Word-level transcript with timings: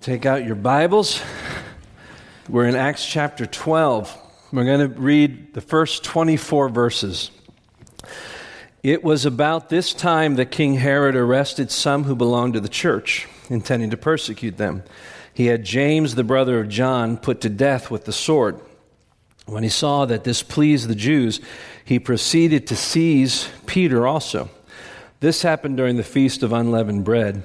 Take 0.00 0.24
out 0.24 0.46
your 0.46 0.54
Bibles. 0.54 1.20
We're 2.48 2.64
in 2.64 2.74
Acts 2.74 3.04
chapter 3.04 3.44
12. 3.44 4.16
We're 4.50 4.64
going 4.64 4.90
to 4.90 4.98
read 4.98 5.52
the 5.52 5.60
first 5.60 6.04
24 6.04 6.70
verses. 6.70 7.30
It 8.82 9.04
was 9.04 9.26
about 9.26 9.68
this 9.68 9.92
time 9.92 10.36
that 10.36 10.50
King 10.50 10.76
Herod 10.76 11.16
arrested 11.16 11.70
some 11.70 12.04
who 12.04 12.16
belonged 12.16 12.54
to 12.54 12.60
the 12.60 12.68
church, 12.70 13.28
intending 13.50 13.90
to 13.90 13.98
persecute 13.98 14.56
them. 14.56 14.84
He 15.34 15.46
had 15.48 15.64
James, 15.64 16.14
the 16.14 16.24
brother 16.24 16.60
of 16.60 16.70
John, 16.70 17.18
put 17.18 17.42
to 17.42 17.50
death 17.50 17.90
with 17.90 18.06
the 18.06 18.12
sword. 18.14 18.58
When 19.44 19.64
he 19.64 19.68
saw 19.68 20.06
that 20.06 20.24
this 20.24 20.42
pleased 20.42 20.88
the 20.88 20.94
Jews, 20.94 21.42
he 21.84 21.98
proceeded 21.98 22.66
to 22.68 22.74
seize 22.74 23.50
Peter 23.66 24.06
also. 24.06 24.48
This 25.20 25.42
happened 25.42 25.76
during 25.76 25.98
the 25.98 26.02
feast 26.02 26.42
of 26.42 26.54
unleavened 26.54 27.04
bread. 27.04 27.44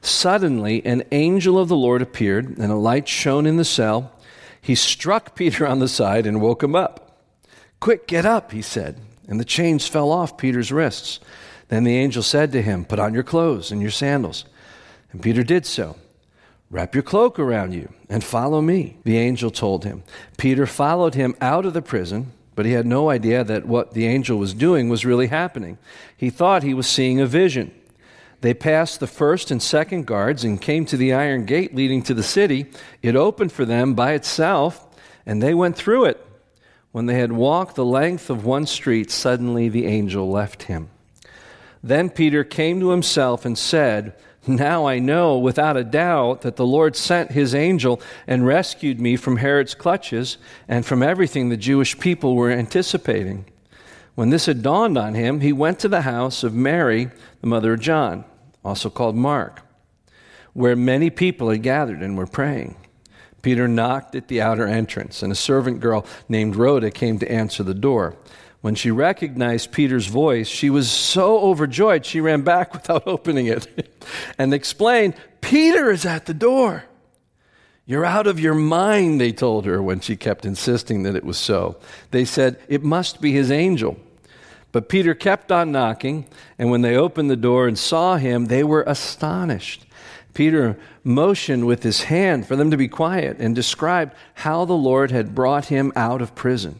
Suddenly, 0.00 0.84
an 0.86 1.02
angel 1.12 1.58
of 1.58 1.68
the 1.68 1.76
Lord 1.76 2.02
appeared, 2.02 2.58
and 2.58 2.70
a 2.70 2.76
light 2.76 3.08
shone 3.08 3.46
in 3.46 3.56
the 3.56 3.64
cell. 3.64 4.12
He 4.60 4.74
struck 4.74 5.34
Peter 5.36 5.66
on 5.66 5.78
the 5.78 5.88
side 5.88 6.26
and 6.26 6.40
woke 6.40 6.62
him 6.62 6.74
up. 6.74 7.20
Quick, 7.80 8.06
get 8.06 8.26
up, 8.26 8.52
he 8.52 8.62
said. 8.62 9.00
And 9.28 9.38
the 9.38 9.44
chains 9.44 9.86
fell 9.86 10.10
off 10.10 10.38
Peter's 10.38 10.72
wrists. 10.72 11.20
Then 11.68 11.84
the 11.84 11.96
angel 11.96 12.22
said 12.22 12.52
to 12.52 12.62
him, 12.62 12.84
Put 12.84 12.98
on 12.98 13.14
your 13.14 13.22
clothes 13.22 13.70
and 13.70 13.80
your 13.80 13.90
sandals. 13.90 14.44
And 15.12 15.22
Peter 15.22 15.42
did 15.42 15.66
so. 15.66 15.96
Wrap 16.70 16.94
your 16.94 17.02
cloak 17.02 17.38
around 17.38 17.72
you 17.72 17.92
and 18.10 18.22
follow 18.22 18.60
me, 18.60 18.98
the 19.04 19.16
angel 19.16 19.50
told 19.50 19.84
him. 19.84 20.02
Peter 20.36 20.66
followed 20.66 21.14
him 21.14 21.34
out 21.40 21.64
of 21.64 21.72
the 21.72 21.80
prison, 21.80 22.32
but 22.54 22.66
he 22.66 22.72
had 22.72 22.86
no 22.86 23.08
idea 23.08 23.42
that 23.44 23.66
what 23.66 23.94
the 23.94 24.06
angel 24.06 24.38
was 24.38 24.52
doing 24.52 24.88
was 24.88 25.06
really 25.06 25.28
happening. 25.28 25.78
He 26.16 26.28
thought 26.28 26.62
he 26.62 26.74
was 26.74 26.86
seeing 26.86 27.20
a 27.20 27.26
vision. 27.26 27.72
They 28.40 28.54
passed 28.54 29.00
the 29.00 29.06
first 29.06 29.50
and 29.50 29.60
second 29.60 30.06
guards 30.06 30.44
and 30.44 30.60
came 30.60 30.84
to 30.86 30.96
the 30.96 31.12
iron 31.12 31.44
gate 31.44 31.74
leading 31.74 32.02
to 32.04 32.14
the 32.14 32.22
city. 32.22 32.66
It 33.02 33.16
opened 33.16 33.50
for 33.50 33.64
them 33.64 33.94
by 33.94 34.12
itself, 34.12 34.86
and 35.26 35.42
they 35.42 35.54
went 35.54 35.76
through 35.76 36.04
it. 36.04 36.24
When 36.92 37.06
they 37.06 37.18
had 37.18 37.32
walked 37.32 37.74
the 37.74 37.84
length 37.84 38.30
of 38.30 38.44
one 38.44 38.66
street, 38.66 39.10
suddenly 39.10 39.68
the 39.68 39.86
angel 39.86 40.30
left 40.30 40.64
him. 40.64 40.88
Then 41.82 42.10
Peter 42.10 42.44
came 42.44 42.80
to 42.80 42.90
himself 42.90 43.44
and 43.44 43.58
said, 43.58 44.14
Now 44.46 44.86
I 44.86 44.98
know 44.98 45.38
without 45.38 45.76
a 45.76 45.84
doubt 45.84 46.42
that 46.42 46.56
the 46.56 46.66
Lord 46.66 46.96
sent 46.96 47.32
his 47.32 47.54
angel 47.54 48.00
and 48.26 48.46
rescued 48.46 49.00
me 49.00 49.16
from 49.16 49.36
Herod's 49.36 49.74
clutches 49.74 50.38
and 50.66 50.86
from 50.86 51.02
everything 51.02 51.48
the 51.48 51.56
Jewish 51.56 51.98
people 51.98 52.34
were 52.34 52.50
anticipating. 52.50 53.44
When 54.14 54.30
this 54.30 54.46
had 54.46 54.62
dawned 54.62 54.98
on 54.98 55.14
him, 55.14 55.40
he 55.40 55.52
went 55.52 55.78
to 55.78 55.88
the 55.88 56.02
house 56.02 56.42
of 56.42 56.52
Mary, 56.52 57.10
the 57.40 57.46
mother 57.46 57.74
of 57.74 57.80
John, 57.80 58.24
also 58.64 58.90
called 58.90 59.16
Mark, 59.16 59.62
where 60.52 60.76
many 60.76 61.10
people 61.10 61.50
had 61.50 61.62
gathered 61.62 62.02
and 62.02 62.16
were 62.16 62.26
praying. 62.26 62.76
Peter 63.42 63.68
knocked 63.68 64.14
at 64.14 64.28
the 64.28 64.40
outer 64.40 64.66
entrance, 64.66 65.22
and 65.22 65.32
a 65.32 65.36
servant 65.36 65.80
girl 65.80 66.04
named 66.28 66.56
Rhoda 66.56 66.90
came 66.90 67.18
to 67.18 67.30
answer 67.30 67.62
the 67.62 67.74
door. 67.74 68.16
When 68.60 68.74
she 68.74 68.90
recognized 68.90 69.70
Peter's 69.70 70.08
voice, 70.08 70.48
she 70.48 70.68
was 70.68 70.90
so 70.90 71.38
overjoyed 71.38 72.04
she 72.04 72.20
ran 72.20 72.42
back 72.42 72.72
without 72.72 73.06
opening 73.06 73.46
it 73.46 73.94
and 74.38 74.52
explained, 74.52 75.14
Peter 75.40 75.90
is 75.90 76.04
at 76.04 76.26
the 76.26 76.34
door. 76.34 76.84
You're 77.86 78.04
out 78.04 78.26
of 78.26 78.38
your 78.38 78.54
mind, 78.54 79.18
they 79.20 79.32
told 79.32 79.64
her 79.64 79.82
when 79.82 80.00
she 80.00 80.14
kept 80.16 80.44
insisting 80.44 81.04
that 81.04 81.16
it 81.16 81.24
was 81.24 81.38
so. 81.38 81.78
They 82.10 82.26
said, 82.26 82.60
It 82.68 82.82
must 82.82 83.22
be 83.22 83.32
his 83.32 83.50
angel. 83.50 83.98
But 84.78 84.88
Peter 84.88 85.12
kept 85.12 85.50
on 85.50 85.72
knocking, 85.72 86.24
and 86.56 86.70
when 86.70 86.82
they 86.82 86.94
opened 86.94 87.28
the 87.28 87.34
door 87.34 87.66
and 87.66 87.76
saw 87.76 88.14
him, 88.16 88.44
they 88.44 88.62
were 88.62 88.84
astonished. 88.86 89.84
Peter 90.34 90.78
motioned 91.02 91.66
with 91.66 91.82
his 91.82 92.02
hand 92.02 92.46
for 92.46 92.54
them 92.54 92.70
to 92.70 92.76
be 92.76 92.86
quiet 92.86 93.38
and 93.40 93.56
described 93.56 94.14
how 94.34 94.64
the 94.64 94.76
Lord 94.76 95.10
had 95.10 95.34
brought 95.34 95.64
him 95.64 95.92
out 95.96 96.22
of 96.22 96.36
prison. 96.36 96.78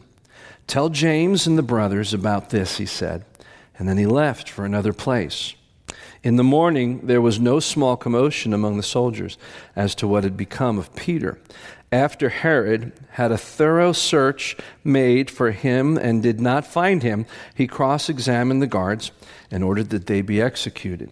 Tell 0.65 0.87
James 0.87 1.45
and 1.45 1.57
the 1.57 1.61
brothers 1.61 2.13
about 2.13 2.51
this, 2.51 2.77
he 2.77 2.85
said. 2.85 3.25
And 3.77 3.89
then 3.89 3.97
he 3.97 4.05
left 4.05 4.47
for 4.47 4.63
another 4.63 4.93
place. 4.93 5.55
In 6.23 6.37
the 6.37 6.41
morning, 6.41 7.05
there 7.05 7.19
was 7.19 7.37
no 7.37 7.59
small 7.59 7.97
commotion 7.97 8.53
among 8.53 8.77
the 8.77 8.81
soldiers 8.81 9.37
as 9.75 9.93
to 9.95 10.07
what 10.07 10.23
had 10.23 10.37
become 10.37 10.77
of 10.77 10.95
Peter 10.95 11.37
after 11.91 12.29
Herod 12.29 12.93
had 13.11 13.31
a 13.31 13.37
thorough 13.37 13.93
search 13.93 14.55
made 14.83 15.31
for 15.31 15.51
him 15.51 15.97
and 15.97 16.21
did 16.21 16.39
not 16.39 16.67
find 16.67 17.01
him, 17.01 17.25
he 17.55 17.67
cross 17.67 18.09
examined 18.09 18.61
the 18.61 18.67
guards 18.67 19.11
and 19.49 19.63
ordered 19.63 19.89
that 19.89 20.05
they 20.05 20.21
be 20.21 20.41
executed. 20.41 21.09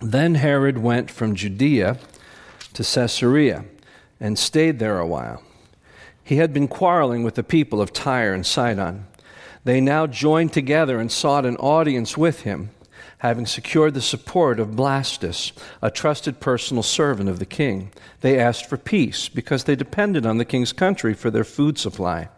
Then 0.00 0.36
Herod 0.36 0.78
went 0.78 1.10
from 1.10 1.34
Judea 1.34 1.98
to 2.74 2.84
Caesarea 2.84 3.64
and 4.20 4.38
stayed 4.38 4.78
there 4.78 4.98
a 4.98 5.06
while. 5.06 5.42
He 6.22 6.36
had 6.36 6.52
been 6.52 6.68
quarreling 6.68 7.24
with 7.24 7.34
the 7.34 7.42
people 7.42 7.82
of 7.82 7.92
Tyre 7.92 8.32
and 8.32 8.46
Sidon. 8.46 9.06
They 9.64 9.80
now 9.80 10.06
joined 10.06 10.52
together 10.52 11.00
and 11.00 11.10
sought 11.10 11.44
an 11.44 11.56
audience 11.56 12.16
with 12.16 12.42
him 12.42 12.70
having 13.20 13.44
secured 13.46 13.92
the 13.94 14.00
support 14.00 14.58
of 14.58 14.68
Blastus, 14.68 15.52
a 15.82 15.90
trusted 15.90 16.40
personal 16.40 16.82
servant 16.82 17.28
of 17.28 17.38
the 17.38 17.46
king. 17.46 17.92
They 18.22 18.38
asked 18.38 18.66
for 18.66 18.78
peace 18.78 19.28
because 19.28 19.64
they 19.64 19.76
depended 19.76 20.24
on 20.24 20.38
the 20.38 20.44
king's 20.44 20.72
country 20.72 21.12
for 21.12 21.30
their 21.30 21.44
food 21.44 21.78
supply. 21.78 22.28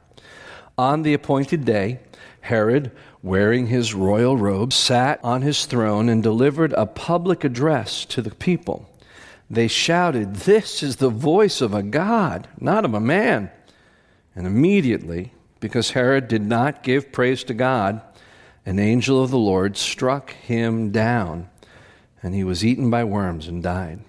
On 0.77 1.03
the 1.03 1.15
appointed 1.15 1.65
day, 1.65 2.01
Herod, 2.43 2.91
wearing 3.23 3.69
his 3.69 3.95
royal 3.95 4.37
robe, 4.37 4.73
sat 4.73 5.21
on 5.23 5.43
his 5.43 5.67
throne 5.67 6.09
and 6.09 6.21
delivered 6.21 6.73
a 6.73 6.87
public 6.87 7.45
address 7.45 8.05
to 8.07 8.21
the 8.21 8.35
people. 8.35 8.89
They 9.49 9.69
shouted, 9.69 10.35
This 10.35 10.83
is 10.83 10.97
the 10.97 11.11
voice 11.11 11.61
of 11.61 11.73
a 11.73 11.85
God, 11.85 12.49
not 12.59 12.85
of 12.85 12.95
a 12.95 13.01
man. 13.01 13.53
And 14.35 14.49
immediately, 14.49 15.33
because 15.61 15.93
Herod 15.93 16.27
did 16.27 16.43
not 16.43 16.83
give 16.83 17.13
praise 17.13 17.45
to 17.45 17.55
God, 17.55 18.01
an 18.65 18.79
angel 18.79 19.23
of 19.23 19.31
the 19.31 19.39
Lord 19.39 19.77
struck 19.77 20.33
him 20.33 20.91
down, 20.91 21.49
and 22.23 22.35
he 22.35 22.45
was 22.45 22.65
eaten 22.65 22.91
by 22.91 23.05
worms 23.05 23.49
and 23.49 23.63
died. 23.63 24.01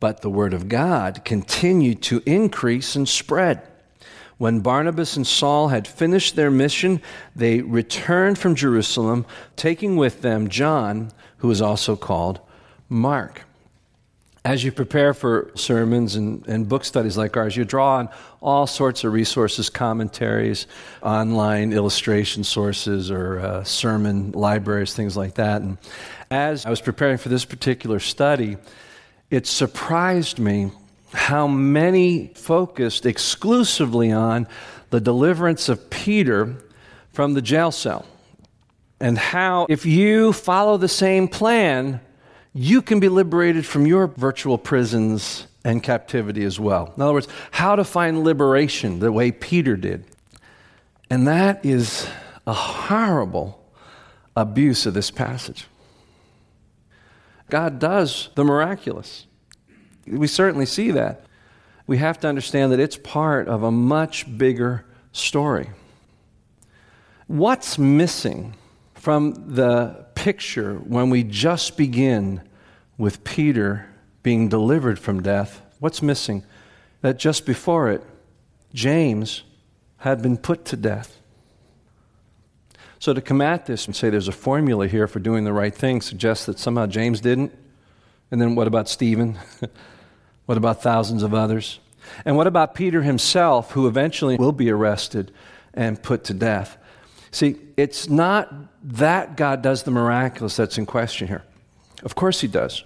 But 0.00 0.20
the 0.20 0.30
word 0.30 0.54
of 0.54 0.68
God 0.68 1.24
continued 1.24 2.02
to 2.02 2.22
increase 2.26 2.96
and 2.96 3.08
spread. 3.08 3.62
When 4.38 4.60
Barnabas 4.60 5.16
and 5.16 5.26
Saul 5.26 5.68
had 5.68 5.88
finished 5.88 6.36
their 6.36 6.50
mission, 6.50 7.00
they 7.34 7.62
returned 7.62 8.38
from 8.38 8.54
Jerusalem, 8.54 9.24
taking 9.56 9.96
with 9.96 10.20
them 10.20 10.48
John, 10.48 11.10
who 11.38 11.50
is 11.50 11.62
also 11.62 11.96
called 11.96 12.40
Mark 12.88 13.45
as 14.46 14.62
you 14.62 14.70
prepare 14.70 15.12
for 15.12 15.50
sermons 15.56 16.14
and, 16.14 16.46
and 16.46 16.68
book 16.68 16.84
studies 16.84 17.16
like 17.16 17.36
ours, 17.36 17.56
you 17.56 17.64
draw 17.64 17.96
on 17.96 18.08
all 18.40 18.64
sorts 18.64 19.02
of 19.02 19.12
resources, 19.12 19.68
commentaries, 19.68 20.68
online 21.02 21.72
illustration 21.72 22.44
sources, 22.44 23.10
or 23.10 23.40
uh, 23.40 23.64
sermon 23.64 24.30
libraries, 24.30 24.94
things 24.94 25.16
like 25.16 25.34
that. 25.34 25.62
And 25.62 25.78
as 26.30 26.64
I 26.64 26.70
was 26.70 26.80
preparing 26.80 27.18
for 27.18 27.28
this 27.28 27.44
particular 27.44 27.98
study, 27.98 28.56
it 29.30 29.48
surprised 29.48 30.38
me 30.38 30.70
how 31.12 31.48
many 31.48 32.28
focused 32.36 33.04
exclusively 33.04 34.12
on 34.12 34.46
the 34.90 35.00
deliverance 35.00 35.68
of 35.68 35.90
Peter 35.90 36.54
from 37.12 37.34
the 37.34 37.42
jail 37.42 37.72
cell. 37.72 38.06
And 39.00 39.18
how, 39.18 39.66
if 39.68 39.84
you 39.84 40.32
follow 40.32 40.76
the 40.76 40.88
same 40.88 41.26
plan, 41.26 42.00
you 42.56 42.80
can 42.80 43.00
be 43.00 43.10
liberated 43.10 43.66
from 43.66 43.86
your 43.86 44.06
virtual 44.06 44.56
prisons 44.56 45.46
and 45.62 45.82
captivity 45.82 46.42
as 46.42 46.58
well. 46.58 46.90
In 46.96 47.02
other 47.02 47.12
words, 47.12 47.28
how 47.50 47.76
to 47.76 47.84
find 47.84 48.24
liberation 48.24 48.98
the 48.98 49.12
way 49.12 49.30
Peter 49.30 49.76
did. 49.76 50.06
And 51.10 51.28
that 51.28 51.64
is 51.66 52.08
a 52.46 52.54
horrible 52.54 53.62
abuse 54.34 54.86
of 54.86 54.94
this 54.94 55.10
passage. 55.10 55.66
God 57.50 57.78
does 57.78 58.30
the 58.36 58.44
miraculous. 58.44 59.26
We 60.06 60.26
certainly 60.26 60.66
see 60.66 60.90
that. 60.92 61.26
We 61.86 61.98
have 61.98 62.18
to 62.20 62.28
understand 62.28 62.72
that 62.72 62.80
it's 62.80 62.96
part 62.96 63.48
of 63.48 63.62
a 63.62 63.70
much 63.70 64.38
bigger 64.38 64.86
story. 65.12 65.70
What's 67.26 67.76
missing 67.78 68.54
from 68.94 69.54
the 69.54 70.05
picture 70.26 70.74
when 70.74 71.08
we 71.08 71.22
just 71.22 71.76
begin 71.76 72.42
with 72.98 73.22
Peter 73.22 73.86
being 74.24 74.48
delivered 74.48 74.98
from 74.98 75.22
death, 75.22 75.62
what's 75.78 76.02
missing? 76.02 76.42
that 77.02 77.16
just 77.16 77.46
before 77.46 77.88
it, 77.88 78.02
James 78.74 79.44
had 79.98 80.20
been 80.22 80.36
put 80.36 80.64
to 80.64 80.76
death. 80.76 81.20
So 82.98 83.14
to 83.14 83.20
come 83.20 83.40
at 83.40 83.66
this 83.66 83.86
and 83.86 83.94
say 83.94 84.10
there's 84.10 84.26
a 84.26 84.32
formula 84.32 84.88
here 84.88 85.06
for 85.06 85.20
doing 85.20 85.44
the 85.44 85.52
right 85.52 85.72
thing 85.72 86.00
suggests 86.00 86.46
that 86.46 86.58
somehow 86.58 86.86
James 86.86 87.20
didn't. 87.20 87.56
And 88.32 88.40
then 88.40 88.56
what 88.56 88.66
about 88.66 88.88
Stephen? 88.88 89.38
what 90.46 90.58
about 90.58 90.82
thousands 90.82 91.22
of 91.22 91.32
others? 91.32 91.78
And 92.24 92.36
what 92.36 92.48
about 92.48 92.74
Peter 92.74 93.02
himself, 93.02 93.70
who 93.70 93.86
eventually 93.86 94.36
will 94.36 94.50
be 94.50 94.72
arrested 94.72 95.30
and 95.72 96.02
put 96.02 96.24
to 96.24 96.34
death? 96.34 96.76
See, 97.36 97.56
it's 97.76 98.08
not 98.08 98.50
that 98.94 99.36
God 99.36 99.60
does 99.60 99.82
the 99.82 99.90
miraculous 99.90 100.56
that's 100.56 100.78
in 100.78 100.86
question 100.86 101.28
here. 101.28 101.42
Of 102.02 102.14
course, 102.14 102.40
He 102.40 102.48
does. 102.48 102.82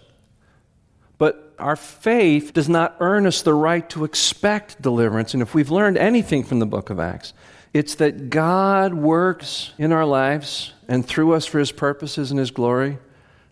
But 1.19 1.55
our 1.61 1.77
faith 1.77 2.53
does 2.53 2.69
not 2.69 2.97
earn 2.99 3.29
us 3.29 3.43
the 3.43 3.55
right 3.55 3.89
to 3.91 4.03
expect 4.03 4.83
deliverance. 4.83 5.35
And 5.35 5.41
if 5.41 5.55
we've 5.55 5.71
learned 5.71 5.99
anything 5.99 6.43
from 6.43 6.59
the 6.59 6.67
book 6.67 6.91
of 6.91 6.99
Acts, 6.99 7.33
it's 7.73 7.95
that 7.95 8.29
God 8.29 8.93
works 8.93 9.73
in 9.79 9.93
our 9.93 10.05
lives 10.05 10.73
and 10.89 11.07
through 11.07 11.35
us 11.35 11.47
for 11.47 11.61
His 11.61 11.71
purposes 11.71 12.33
and 12.33 12.41
His 12.41 12.51
glory, 12.51 12.99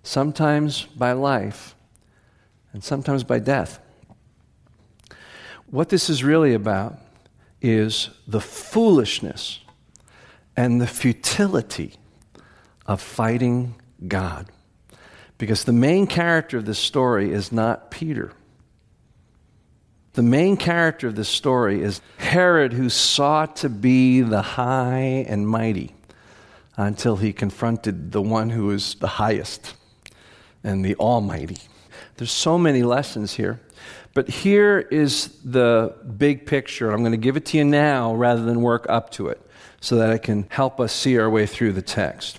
sometimes 0.03 0.83
by 0.83 1.13
life 1.13 1.77
and 2.73 2.83
sometimes 2.83 3.23
by 3.23 3.39
death. 3.39 3.79
What 5.71 5.91
this 5.91 6.11
is 6.11 6.25
really 6.25 6.55
about 6.55 6.99
is 7.63 8.11
the 8.27 8.41
foolishness 8.41 9.61
and 10.59 10.81
the 10.81 10.89
futility 10.89 11.93
of 12.85 13.01
fighting 13.01 13.77
God. 14.09 14.51
Because 15.39 15.63
the 15.63 15.73
main 15.73 16.09
character 16.09 16.59
of 16.59 16.65
this 16.65 16.81
story 16.81 17.33
is 17.33 17.53
not 17.53 17.93
Peter. 17.93 18.33
The 20.15 20.25
main 20.25 20.57
character 20.57 21.07
of 21.07 21.15
this 21.15 21.29
story 21.29 21.81
is 21.81 22.01
Herod, 22.17 22.73
who 22.73 22.91
sought 22.91 23.55
to 23.59 23.69
be 23.69 24.21
the 24.21 24.43
high 24.43 25.25
and 25.29 25.47
mighty 25.47 25.95
until 26.77 27.15
he 27.15 27.33
confronted 27.33 28.11
the 28.11 28.21
one 28.21 28.51
who 28.51 28.73
is 28.73 28.97
the 28.97 29.07
highest 29.07 29.77
and 30.65 30.85
the 30.85 30.97
almighty. 30.97 31.59
There's 32.17 32.33
so 32.33 32.59
many 32.59 32.83
lessons 32.83 33.35
here. 33.35 33.61
But 34.13 34.29
here 34.29 34.81
is 34.81 35.29
the 35.45 35.95
big 36.17 36.47
picture. 36.47 36.91
I'm 36.91 37.03
going 37.03 37.13
to 37.13 37.17
give 37.17 37.37
it 37.37 37.47
to 37.47 37.59
you 37.59 37.65
now 37.65 38.13
rather 38.17 38.43
than 38.43 38.61
work 38.61 38.87
up 38.89 39.11
to 39.11 39.29
it 39.29 39.41
so 39.81 39.97
that 39.97 40.11
it 40.11 40.23
can 40.23 40.47
help 40.51 40.81
us 40.81 40.93
see 40.93 41.19
our 41.19 41.31
way 41.31 41.47
through 41.47 41.73
the 41.73 41.83
text. 41.83 42.39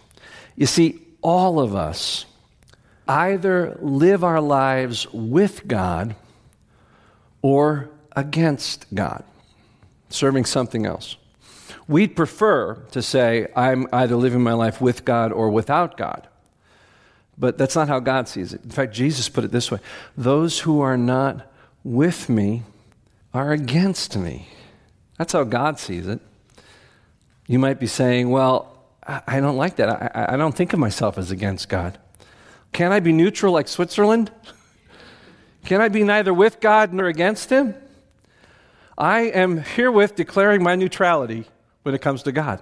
You 0.55 0.65
see, 0.65 0.99
all 1.21 1.59
of 1.59 1.75
us 1.75 2.25
either 3.07 3.77
live 3.81 4.23
our 4.23 4.41
lives 4.41 5.11
with 5.11 5.67
God 5.67 6.15
or 7.41 7.89
against 8.15 8.93
God, 8.93 9.23
serving 10.09 10.45
something 10.45 10.85
else. 10.85 11.15
We'd 11.87 12.15
prefer 12.15 12.75
to 12.91 13.01
say, 13.01 13.47
I'm 13.55 13.87
either 13.91 14.15
living 14.15 14.43
my 14.43 14.53
life 14.53 14.79
with 14.79 15.05
God 15.05 15.31
or 15.31 15.49
without 15.49 15.97
God. 15.97 16.27
But 17.37 17.57
that's 17.57 17.75
not 17.75 17.87
how 17.87 17.99
God 17.99 18.27
sees 18.27 18.53
it. 18.53 18.63
In 18.63 18.69
fact, 18.69 18.93
Jesus 18.93 19.29
put 19.29 19.43
it 19.43 19.51
this 19.51 19.71
way 19.71 19.79
those 20.17 20.59
who 20.59 20.81
are 20.81 20.97
not 20.97 21.51
with 21.83 22.29
me 22.29 22.63
are 23.33 23.51
against 23.51 24.17
me. 24.17 24.49
That's 25.17 25.33
how 25.33 25.45
God 25.45 25.79
sees 25.79 26.07
it. 26.07 26.19
You 27.49 27.57
might 27.57 27.79
be 27.79 27.87
saying, 27.87 28.29
Well, 28.29 28.71
I 29.01 29.39
don't 29.39 29.57
like 29.57 29.77
that. 29.77 29.89
I, 29.89 30.33
I 30.33 30.37
don't 30.37 30.55
think 30.55 30.71
of 30.71 30.77
myself 30.77 31.17
as 31.17 31.31
against 31.31 31.67
God. 31.67 31.97
Can 32.73 32.91
I 32.91 32.99
be 32.99 33.11
neutral 33.11 33.51
like 33.51 33.67
Switzerland? 33.67 34.31
Can 35.65 35.81
I 35.81 35.89
be 35.89 36.03
neither 36.03 36.31
with 36.31 36.59
God 36.59 36.93
nor 36.93 37.07
against 37.07 37.49
Him? 37.49 37.73
I 38.95 39.21
am 39.21 39.57
herewith 39.57 40.13
declaring 40.13 40.61
my 40.61 40.75
neutrality 40.75 41.45
when 41.81 41.95
it 41.95 42.03
comes 42.03 42.21
to 42.23 42.31
God. 42.31 42.61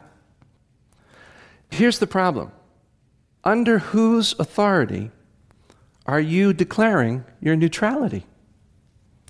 Here's 1.69 1.99
the 1.99 2.07
problem 2.07 2.53
under 3.43 3.79
whose 3.79 4.39
authority 4.39 5.11
are 6.05 6.21
you 6.21 6.53
declaring 6.53 7.25
your 7.41 7.57
neutrality? 7.57 8.25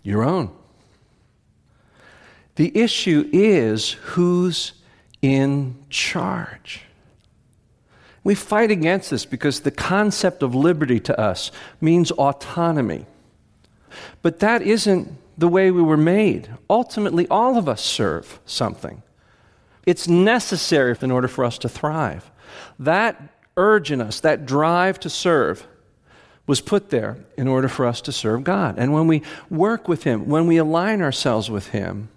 Your 0.03 0.24
own. 0.24 0.56
The 2.57 2.77
issue 2.77 3.27
is 3.33 3.94
who's 3.94 4.74
in 5.27 5.75
charge. 5.89 6.83
We 8.24 8.33
fight 8.33 8.71
against 8.71 9.09
this 9.09 9.25
because 9.25 9.59
the 9.59 9.71
concept 9.71 10.41
of 10.41 10.56
liberty 10.56 11.01
to 11.01 11.19
us 11.19 11.51
means 11.81 12.12
autonomy. 12.12 13.06
But 14.21 14.39
that 14.39 14.62
isn't 14.62 15.18
the 15.38 15.50
way 15.50 15.69
we 15.69 15.81
were 15.81 15.97
made. 15.97 16.50
Ultimately, 16.69 17.27
all 17.27 17.57
of 17.57 17.68
us 17.68 17.81
serve 17.81 18.39
something. 18.45 19.03
It's 19.85 20.07
necessary 20.07 20.95
in 21.01 21.12
order 21.12 21.27
for 21.27 21.44
us 21.44 21.57
to 21.59 21.69
thrive. 21.69 22.31
That 22.79 23.21
urge 23.57 23.91
in 23.91 24.00
us, 24.00 24.21
that 24.21 24.45
drive 24.45 24.97
to 25.01 25.09
serve, 25.09 25.68
was 26.45 26.62
put 26.62 26.89
there 26.89 27.18
in 27.35 27.50
order 27.50 27.68
for 27.68 27.85
us 27.85 28.00
to 28.01 28.13
serve 28.13 28.45
God. 28.45 28.75
And 28.77 28.94
when 28.94 29.07
we 29.07 29.24
work 29.50 29.89
with 29.89 30.03
Him, 30.03 30.29
when 30.29 30.47
we 30.47 30.56
align 30.56 31.01
ourselves 31.01 31.51
with 31.51 31.68
Him, 31.68 32.07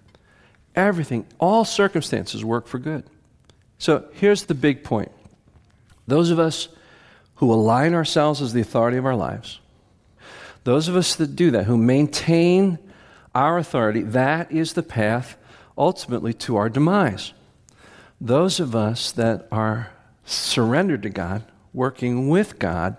everything, 0.75 1.25
all 1.39 1.65
circumstances 1.65 2.43
work 2.43 2.67
for 2.67 2.79
good. 2.79 3.03
So 3.77 4.05
here's 4.13 4.45
the 4.45 4.53
big 4.53 4.83
point 4.83 5.11
those 6.07 6.29
of 6.29 6.39
us 6.39 6.67
who 7.35 7.51
align 7.51 7.93
ourselves 7.93 8.41
as 8.41 8.53
the 8.53 8.61
authority 8.61 8.97
of 8.97 9.05
our 9.05 9.15
lives, 9.15 9.59
those 10.63 10.87
of 10.87 10.95
us 10.95 11.15
that 11.15 11.35
do 11.35 11.51
that, 11.51 11.65
who 11.65 11.77
maintain 11.77 12.77
our 13.33 13.57
authority, 13.57 14.01
that 14.01 14.51
is 14.51 14.73
the 14.73 14.83
path 14.83 15.37
ultimately 15.77 16.33
to 16.33 16.57
our 16.57 16.69
demise. 16.69 17.33
Those 18.19 18.59
of 18.59 18.75
us 18.75 19.11
that 19.13 19.47
are 19.51 19.91
surrendered 20.25 21.01
to 21.03 21.09
God, 21.09 21.43
working 21.73 22.29
with 22.29 22.59
God, 22.59 22.97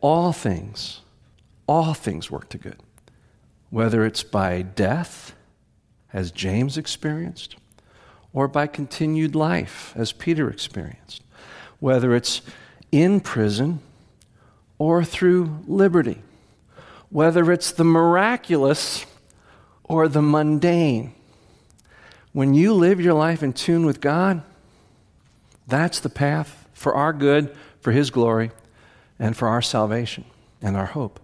all 0.00 0.32
things, 0.32 1.00
all 1.66 1.94
things 1.94 2.30
work 2.30 2.48
to 2.50 2.58
good. 2.58 2.76
Whether 3.70 4.04
it's 4.04 4.22
by 4.22 4.62
death, 4.62 5.34
as 6.12 6.30
James 6.30 6.76
experienced, 6.76 7.56
or 8.32 8.48
by 8.48 8.66
continued 8.66 9.34
life, 9.34 9.92
as 9.96 10.12
Peter 10.12 10.48
experienced. 10.50 11.22
Whether 11.78 12.14
it's 12.14 12.42
in 12.92 13.20
prison 13.20 13.80
or 14.78 15.04
through 15.04 15.60
liberty. 15.66 16.22
Whether 17.10 17.52
it's 17.52 17.72
the 17.72 17.84
miraculous 17.84 19.04
or 19.84 20.08
the 20.08 20.22
mundane. 20.22 21.14
When 22.32 22.54
you 22.54 22.72
live 22.72 23.00
your 23.00 23.14
life 23.14 23.42
in 23.42 23.52
tune 23.52 23.84
with 23.84 24.00
God, 24.00 24.42
that's 25.66 26.00
the 26.00 26.08
path 26.08 26.68
for 26.72 26.94
our 26.94 27.12
good, 27.12 27.54
for 27.80 27.92
His 27.92 28.10
glory, 28.10 28.52
and 29.18 29.36
for 29.36 29.48
our 29.48 29.62
salvation 29.62 30.24
and 30.62 30.76
our 30.76 30.86
hope. 30.86 31.20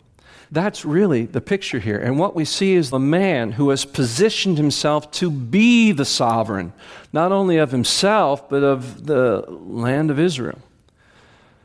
That's 0.50 0.84
really 0.84 1.26
the 1.26 1.40
picture 1.40 1.80
here. 1.80 1.98
And 1.98 2.18
what 2.18 2.36
we 2.36 2.44
see 2.44 2.74
is 2.74 2.90
the 2.90 2.98
man 2.98 3.52
who 3.52 3.70
has 3.70 3.84
positioned 3.84 4.58
himself 4.58 5.10
to 5.12 5.30
be 5.30 5.92
the 5.92 6.04
sovereign, 6.04 6.72
not 7.12 7.32
only 7.32 7.56
of 7.56 7.72
himself, 7.72 8.48
but 8.48 8.62
of 8.62 9.06
the 9.06 9.44
land 9.48 10.10
of 10.10 10.20
Israel. 10.20 10.58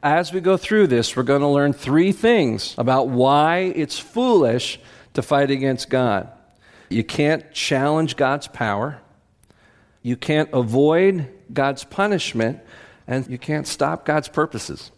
As 0.01 0.33
we 0.33 0.41
go 0.41 0.57
through 0.57 0.87
this, 0.87 1.15
we're 1.15 1.21
going 1.23 1.41
to 1.41 1.47
learn 1.47 1.73
three 1.73 2.11
things 2.11 2.73
about 2.77 3.09
why 3.09 3.71
it's 3.75 3.99
foolish 3.99 4.79
to 5.13 5.21
fight 5.21 5.51
against 5.51 5.89
God. 5.89 6.29
You 6.89 7.03
can't 7.03 7.51
challenge 7.53 8.15
God's 8.15 8.47
power, 8.47 8.99
you 10.01 10.17
can't 10.17 10.49
avoid 10.53 11.27
God's 11.53 11.83
punishment, 11.83 12.59
and 13.05 13.27
you 13.27 13.37
can't 13.37 13.67
stop 13.67 14.05
God's 14.05 14.27
purposes. 14.27 14.91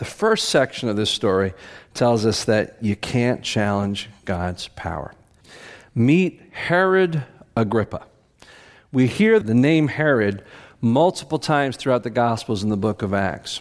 The 0.00 0.06
first 0.06 0.48
section 0.48 0.88
of 0.88 0.96
this 0.96 1.10
story 1.10 1.52
tells 1.92 2.24
us 2.24 2.44
that 2.44 2.78
you 2.80 2.96
can't 2.96 3.42
challenge 3.42 4.08
God's 4.24 4.68
power. 4.68 5.12
Meet 5.94 6.40
Herod 6.52 7.22
Agrippa. 7.54 8.06
We 8.92 9.06
hear 9.06 9.38
the 9.38 9.52
name 9.52 9.88
Herod 9.88 10.42
multiple 10.80 11.38
times 11.38 11.76
throughout 11.76 12.02
the 12.02 12.08
Gospels 12.08 12.62
in 12.62 12.70
the 12.70 12.78
book 12.78 13.02
of 13.02 13.12
Acts. 13.12 13.60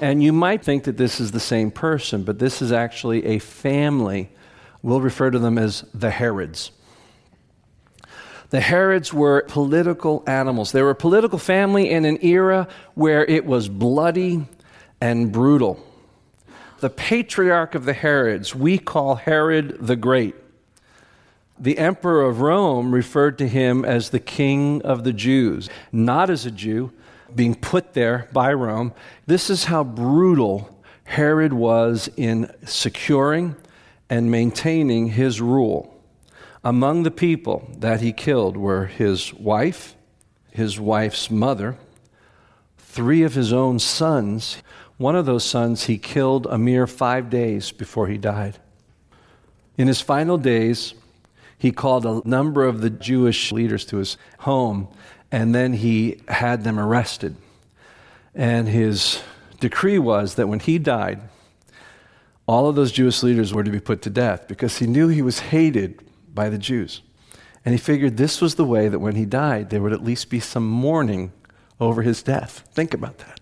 And 0.00 0.22
you 0.22 0.32
might 0.32 0.62
think 0.62 0.84
that 0.84 0.96
this 0.96 1.18
is 1.18 1.32
the 1.32 1.40
same 1.40 1.72
person, 1.72 2.22
but 2.22 2.38
this 2.38 2.62
is 2.62 2.70
actually 2.70 3.26
a 3.26 3.40
family. 3.40 4.30
We'll 4.82 5.00
refer 5.00 5.32
to 5.32 5.40
them 5.40 5.58
as 5.58 5.84
the 5.92 6.10
Herods. 6.10 6.70
The 8.50 8.60
Herods 8.60 9.12
were 9.12 9.42
political 9.48 10.22
animals. 10.28 10.70
They 10.70 10.82
were 10.82 10.90
a 10.90 10.94
political 10.94 11.40
family 11.40 11.90
in 11.90 12.04
an 12.04 12.24
era 12.24 12.68
where 12.94 13.24
it 13.24 13.44
was 13.44 13.68
bloody 13.68 14.46
and 15.00 15.32
brutal. 15.32 15.84
The 16.80 16.90
patriarch 16.90 17.74
of 17.74 17.84
the 17.84 17.92
Herods, 17.92 18.54
we 18.54 18.78
call 18.78 19.16
Herod 19.16 19.76
the 19.80 19.96
Great. 19.96 20.34
The 21.58 21.78
emperor 21.78 22.22
of 22.22 22.40
Rome 22.40 22.94
referred 22.94 23.36
to 23.38 23.48
him 23.48 23.84
as 23.84 24.10
the 24.10 24.20
king 24.20 24.80
of 24.82 25.04
the 25.04 25.12
Jews, 25.12 25.68
not 25.92 26.30
as 26.30 26.46
a 26.46 26.50
Jew, 26.50 26.92
being 27.34 27.54
put 27.54 27.92
there 27.92 28.28
by 28.32 28.52
Rome. 28.52 28.94
This 29.26 29.50
is 29.50 29.64
how 29.64 29.84
brutal 29.84 30.82
Herod 31.04 31.52
was 31.52 32.08
in 32.16 32.50
securing 32.64 33.56
and 34.08 34.30
maintaining 34.30 35.08
his 35.08 35.40
rule. 35.40 36.02
Among 36.64 37.02
the 37.02 37.10
people 37.10 37.70
that 37.78 38.00
he 38.00 38.12
killed 38.12 38.56
were 38.56 38.86
his 38.86 39.32
wife, 39.34 39.96
his 40.50 40.80
wife's 40.80 41.30
mother, 41.30 41.76
three 42.78 43.22
of 43.22 43.34
his 43.34 43.52
own 43.52 43.78
sons. 43.78 44.58
One 45.00 45.16
of 45.16 45.24
those 45.24 45.44
sons 45.44 45.84
he 45.84 45.96
killed 45.96 46.44
a 46.44 46.58
mere 46.58 46.86
five 46.86 47.30
days 47.30 47.72
before 47.72 48.08
he 48.08 48.18
died. 48.18 48.58
In 49.78 49.88
his 49.88 50.02
final 50.02 50.36
days, 50.36 50.92
he 51.56 51.72
called 51.72 52.04
a 52.04 52.20
number 52.28 52.66
of 52.66 52.82
the 52.82 52.90
Jewish 52.90 53.50
leaders 53.50 53.86
to 53.86 53.96
his 53.96 54.18
home, 54.40 54.88
and 55.32 55.54
then 55.54 55.72
he 55.72 56.20
had 56.28 56.64
them 56.64 56.78
arrested. 56.78 57.36
And 58.34 58.68
his 58.68 59.22
decree 59.58 59.98
was 59.98 60.34
that 60.34 60.48
when 60.48 60.60
he 60.60 60.78
died, 60.78 61.22
all 62.46 62.68
of 62.68 62.76
those 62.76 62.92
Jewish 62.92 63.22
leaders 63.22 63.54
were 63.54 63.64
to 63.64 63.70
be 63.70 63.80
put 63.80 64.02
to 64.02 64.10
death 64.10 64.46
because 64.48 64.80
he 64.80 64.86
knew 64.86 65.08
he 65.08 65.22
was 65.22 65.40
hated 65.40 66.02
by 66.34 66.50
the 66.50 66.58
Jews. 66.58 67.00
And 67.64 67.72
he 67.72 67.78
figured 67.78 68.18
this 68.18 68.42
was 68.42 68.56
the 68.56 68.66
way 68.66 68.88
that 68.88 68.98
when 68.98 69.16
he 69.16 69.24
died, 69.24 69.70
there 69.70 69.80
would 69.80 69.94
at 69.94 70.04
least 70.04 70.28
be 70.28 70.40
some 70.40 70.68
mourning 70.68 71.32
over 71.80 72.02
his 72.02 72.22
death. 72.22 72.68
Think 72.74 72.92
about 72.92 73.16
that. 73.20 73.39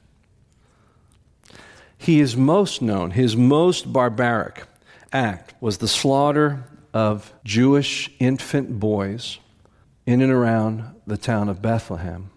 He 1.98 2.20
is 2.20 2.36
most 2.36 2.80
known, 2.80 3.10
his 3.10 3.36
most 3.36 3.92
barbaric 3.92 4.64
act 5.12 5.54
was 5.60 5.78
the 5.78 5.88
slaughter 5.88 6.64
of 6.94 7.34
Jewish 7.44 8.10
infant 8.18 8.78
boys 8.78 9.38
in 10.06 10.22
and 10.22 10.32
around 10.32 10.94
the 11.06 11.18
town 11.18 11.48
of 11.48 11.60
Bethlehem 11.60 12.30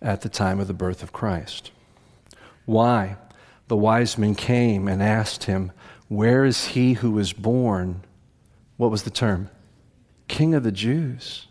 at 0.00 0.22
the 0.22 0.28
time 0.28 0.60
of 0.60 0.68
the 0.68 0.72
birth 0.72 1.02
of 1.02 1.12
Christ. 1.12 1.72
Why? 2.64 3.16
The 3.66 3.76
wise 3.76 4.16
men 4.16 4.34
came 4.34 4.88
and 4.88 5.02
asked 5.02 5.44
him, 5.44 5.72
Where 6.08 6.44
is 6.44 6.68
he 6.68 6.94
who 6.94 7.10
was 7.10 7.32
born? 7.32 8.04
What 8.76 8.90
was 8.90 9.02
the 9.02 9.10
term? 9.10 9.50
King 10.28 10.54
of 10.54 10.62
the 10.62 10.72
Jews. 10.72 11.48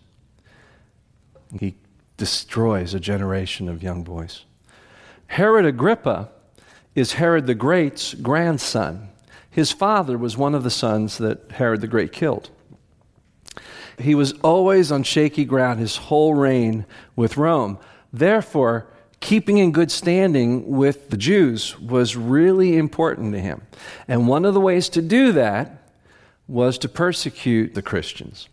He 1.59 1.75
destroys 2.15 2.93
a 2.93 2.99
generation 2.99 3.69
of 3.69 3.83
young 3.83 4.03
boys. 4.03 4.45
Herod 5.27 5.65
Agrippa 5.65 6.29
is 6.97 7.13
Herod 7.13 7.45
the 7.45 7.53
Great's 7.53 8.15
grandson. 8.15 9.09
His 9.51 9.71
father 9.71 10.17
was 10.17 10.35
one 10.35 10.55
of 10.55 10.63
the 10.63 10.71
sons 10.71 11.19
that 11.19 11.51
Herod 11.51 11.81
the 11.81 11.87
Great 11.87 12.11
killed. 12.11 12.49
He 13.99 14.15
was 14.15 14.31
always 14.41 14.91
on 14.91 15.03
shaky 15.03 15.45
ground 15.45 15.79
his 15.79 15.97
whole 15.97 16.33
reign 16.33 16.87
with 17.15 17.37
Rome. 17.37 17.77
Therefore, 18.11 18.87
keeping 19.19 19.59
in 19.59 19.71
good 19.71 19.91
standing 19.91 20.67
with 20.75 21.11
the 21.11 21.17
Jews 21.17 21.79
was 21.79 22.15
really 22.15 22.75
important 22.77 23.31
to 23.33 23.39
him. 23.39 23.61
And 24.07 24.27
one 24.27 24.43
of 24.43 24.55
the 24.55 24.59
ways 24.59 24.89
to 24.89 25.01
do 25.03 25.31
that 25.33 25.91
was 26.47 26.79
to 26.79 26.89
persecute 26.89 27.75
the 27.75 27.83
Christians. 27.83 28.49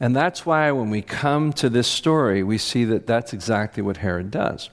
And 0.00 0.16
that's 0.16 0.46
why 0.46 0.70
when 0.70 0.88
we 0.88 1.02
come 1.02 1.52
to 1.54 1.68
this 1.68 1.88
story, 1.88 2.42
we 2.42 2.56
see 2.56 2.86
that 2.86 3.06
that's 3.06 3.34
exactly 3.34 3.82
what 3.82 3.98
Herod 3.98 4.30
does. 4.30 4.70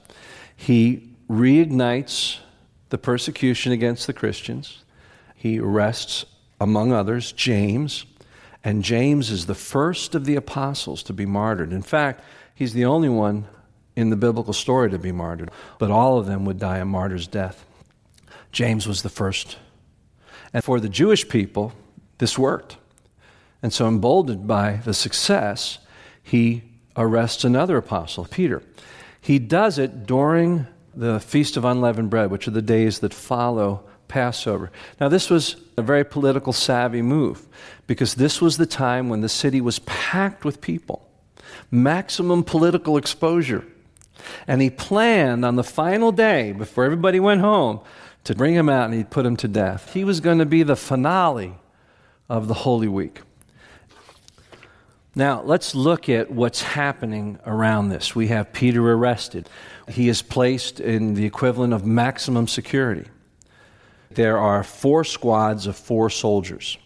He 0.56 1.10
reignites 1.28 2.38
the 2.90 2.98
persecution 2.98 3.72
against 3.72 4.06
the 4.06 4.12
Christians. 4.12 4.84
He 5.34 5.58
arrests, 5.58 6.26
among 6.60 6.92
others, 6.92 7.32
James. 7.32 8.04
And 8.62 8.84
James 8.84 9.30
is 9.30 9.46
the 9.46 9.54
first 9.54 10.14
of 10.14 10.26
the 10.26 10.36
apostles 10.36 11.02
to 11.04 11.12
be 11.12 11.24
martyred. 11.24 11.72
In 11.72 11.82
fact, 11.82 12.22
he's 12.54 12.74
the 12.74 12.84
only 12.84 13.08
one 13.08 13.46
in 13.96 14.10
the 14.10 14.16
biblical 14.16 14.52
story 14.52 14.90
to 14.90 14.98
be 14.98 15.12
martyred, 15.12 15.50
but 15.78 15.90
all 15.90 16.18
of 16.18 16.26
them 16.26 16.44
would 16.44 16.58
die 16.58 16.78
a 16.78 16.84
martyr's 16.84 17.26
death. 17.26 17.64
James 18.52 18.86
was 18.86 19.02
the 19.02 19.08
first. 19.08 19.56
And 20.52 20.62
for 20.62 20.80
the 20.80 20.88
Jewish 20.88 21.28
people, 21.28 21.72
this 22.18 22.38
worked. 22.38 22.76
And 23.62 23.72
so, 23.72 23.86
emboldened 23.86 24.46
by 24.46 24.80
the 24.84 24.94
success, 24.94 25.78
he 26.22 26.62
arrests 26.96 27.44
another 27.44 27.76
apostle, 27.76 28.24
Peter. 28.24 28.62
He 29.20 29.38
does 29.38 29.78
it 29.78 30.06
during 30.06 30.66
the 31.00 31.18
Feast 31.18 31.56
of 31.56 31.64
Unleavened 31.64 32.10
Bread, 32.10 32.30
which 32.30 32.46
are 32.46 32.50
the 32.50 32.60
days 32.60 32.98
that 32.98 33.14
follow 33.14 33.82
Passover. 34.06 34.70
Now, 35.00 35.08
this 35.08 35.30
was 35.30 35.56
a 35.78 35.82
very 35.82 36.04
political 36.04 36.52
savvy 36.52 37.00
move 37.00 37.48
because 37.86 38.16
this 38.16 38.42
was 38.42 38.58
the 38.58 38.66
time 38.66 39.08
when 39.08 39.22
the 39.22 39.28
city 39.28 39.62
was 39.62 39.78
packed 39.80 40.44
with 40.44 40.60
people, 40.60 41.08
maximum 41.70 42.44
political 42.44 42.98
exposure. 42.98 43.64
And 44.46 44.60
he 44.60 44.68
planned 44.68 45.42
on 45.46 45.56
the 45.56 45.64
final 45.64 46.12
day, 46.12 46.52
before 46.52 46.84
everybody 46.84 47.18
went 47.18 47.40
home, 47.40 47.80
to 48.24 48.34
bring 48.34 48.52
him 48.52 48.68
out 48.68 48.84
and 48.84 48.92
he'd 48.92 49.08
put 49.08 49.24
him 49.24 49.36
to 49.38 49.48
death. 49.48 49.94
He 49.94 50.04
was 50.04 50.20
going 50.20 50.38
to 50.38 50.44
be 50.44 50.62
the 50.62 50.76
finale 50.76 51.54
of 52.28 52.46
the 52.46 52.52
Holy 52.52 52.88
Week. 52.88 53.22
Now, 55.14 55.42
let's 55.42 55.74
look 55.74 56.08
at 56.08 56.30
what's 56.30 56.62
happening 56.62 57.40
around 57.44 57.88
this. 57.88 58.14
We 58.14 58.28
have 58.28 58.52
Peter 58.52 58.92
arrested. 58.92 59.48
He 59.88 60.08
is 60.08 60.22
placed 60.22 60.78
in 60.78 61.14
the 61.14 61.26
equivalent 61.26 61.72
of 61.72 61.84
maximum 61.84 62.46
security. 62.46 63.08
There 64.12 64.38
are 64.38 64.62
four 64.62 65.02
squads 65.02 65.66
of 65.66 65.76
four 65.76 66.10
soldiers. 66.10 66.78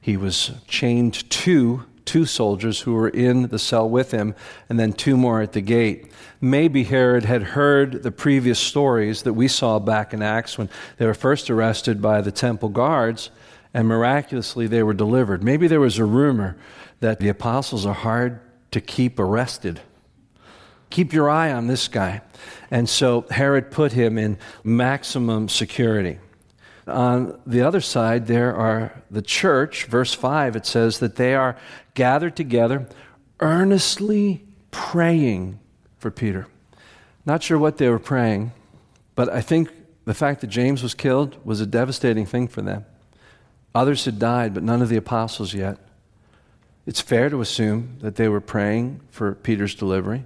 He 0.00 0.16
was 0.16 0.52
chained 0.66 1.28
to 1.30 1.84
two 2.04 2.24
soldiers 2.24 2.80
who 2.80 2.94
were 2.94 3.10
in 3.10 3.48
the 3.48 3.58
cell 3.58 3.88
with 3.88 4.10
him, 4.10 4.34
and 4.68 4.80
then 4.80 4.92
two 4.92 5.16
more 5.16 5.42
at 5.42 5.52
the 5.52 5.60
gate. 5.60 6.10
Maybe 6.40 6.84
Herod 6.84 7.26
had 7.26 7.42
heard 7.42 8.02
the 8.02 8.10
previous 8.10 8.58
stories 8.58 9.22
that 9.22 9.34
we 9.34 9.46
saw 9.46 9.78
back 9.78 10.14
in 10.14 10.22
Acts 10.22 10.56
when 10.56 10.70
they 10.96 11.06
were 11.06 11.14
first 11.14 11.50
arrested 11.50 12.00
by 12.00 12.22
the 12.22 12.32
temple 12.32 12.70
guards, 12.70 13.30
and 13.72 13.86
miraculously 13.86 14.66
they 14.66 14.82
were 14.82 14.94
delivered. 14.94 15.42
Maybe 15.42 15.68
there 15.68 15.80
was 15.80 15.98
a 15.98 16.04
rumor 16.04 16.56
that 17.00 17.20
the 17.20 17.28
apostles 17.28 17.86
are 17.86 17.94
hard 17.94 18.40
to 18.70 18.80
keep 18.80 19.18
arrested. 19.18 19.80
Keep 20.90 21.12
your 21.12 21.28
eye 21.28 21.52
on 21.52 21.66
this 21.66 21.88
guy. 21.88 22.22
And 22.70 22.88
so 22.88 23.26
Herod 23.30 23.70
put 23.70 23.92
him 23.92 24.18
in 24.18 24.38
maximum 24.64 25.48
security. 25.48 26.18
On 26.86 27.38
the 27.46 27.60
other 27.60 27.82
side, 27.82 28.26
there 28.26 28.56
are 28.56 29.02
the 29.10 29.20
church. 29.20 29.84
Verse 29.84 30.14
5, 30.14 30.56
it 30.56 30.64
says 30.64 30.98
that 31.00 31.16
they 31.16 31.34
are 31.34 31.56
gathered 31.94 32.34
together, 32.34 32.86
earnestly 33.40 34.44
praying 34.70 35.58
for 35.98 36.10
Peter. 36.10 36.46
Not 37.26 37.42
sure 37.42 37.58
what 37.58 37.76
they 37.76 37.90
were 37.90 37.98
praying, 37.98 38.52
but 39.14 39.28
I 39.28 39.42
think 39.42 39.70
the 40.06 40.14
fact 40.14 40.40
that 40.40 40.46
James 40.46 40.82
was 40.82 40.94
killed 40.94 41.36
was 41.44 41.60
a 41.60 41.66
devastating 41.66 42.24
thing 42.24 42.48
for 42.48 42.62
them. 42.62 42.86
Others 43.74 44.04
had 44.04 44.18
died, 44.18 44.54
but 44.54 44.62
none 44.62 44.82
of 44.82 44.88
the 44.88 44.96
apostles 44.96 45.54
yet. 45.54 45.78
It's 46.86 47.00
fair 47.00 47.28
to 47.28 47.40
assume 47.40 47.98
that 48.00 48.16
they 48.16 48.28
were 48.28 48.40
praying 48.40 49.00
for 49.10 49.34
Peter's 49.34 49.74
delivery, 49.74 50.24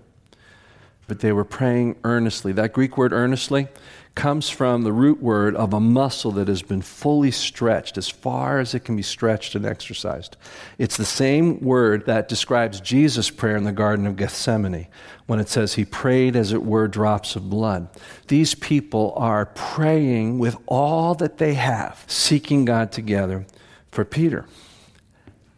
but 1.07 1.21
they 1.21 1.33
were 1.33 1.45
praying 1.45 1.97
earnestly. 2.05 2.53
That 2.53 2.73
Greek 2.73 2.97
word 2.97 3.13
earnestly 3.13 3.69
comes 4.15 4.51
from 4.51 4.83
the 4.83 4.93
root 4.93 5.23
word 5.23 5.57
of 5.57 5.73
a 5.73 5.81
muscle 5.81 6.31
that 6.33 6.49
has 6.49 6.63
been 6.63 6.83
fully 6.83 7.31
stretched 7.31 7.97
as 7.97 8.09
far 8.09 8.59
as 8.59 8.75
it 8.75 8.81
can 8.85 8.95
be 8.95 9.03
stretched 9.03 9.55
and 9.55 9.65
exercised. 9.65 10.37
It's 10.77 10.97
the 10.97 11.05
same 11.05 11.61
word 11.61 12.05
that 12.07 12.29
describes 12.29 12.81
Jesus' 12.81 13.31
prayer 13.31 13.57
in 13.57 13.65
the 13.65 13.73
Garden 13.73 14.07
of 14.07 14.17
Gethsemane 14.17 14.89
when 15.27 15.41
it 15.41 15.49
says 15.49 15.75
he 15.75 15.85
prayed 15.85 16.37
as 16.37 16.53
it 16.53 16.63
were 16.63 16.89
drops 16.89 17.37
of 17.37 17.49
blood. 17.49 17.89
These 18.29 18.55
people 18.55 19.15
are 19.17 19.47
praying 19.47 20.39
with 20.39 20.57
all 20.67 21.15
that 21.15 21.39
they 21.39 21.55
have, 21.55 22.05
seeking 22.07 22.65
God 22.65 22.93
together 22.93 23.47
for 23.91 24.05
Peter. 24.05 24.47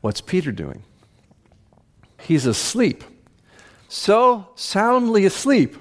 What's 0.00 0.20
Peter 0.20 0.52
doing? 0.52 0.84
he's 2.24 2.46
asleep. 2.46 3.04
So 3.88 4.48
soundly 4.54 5.24
asleep 5.24 5.76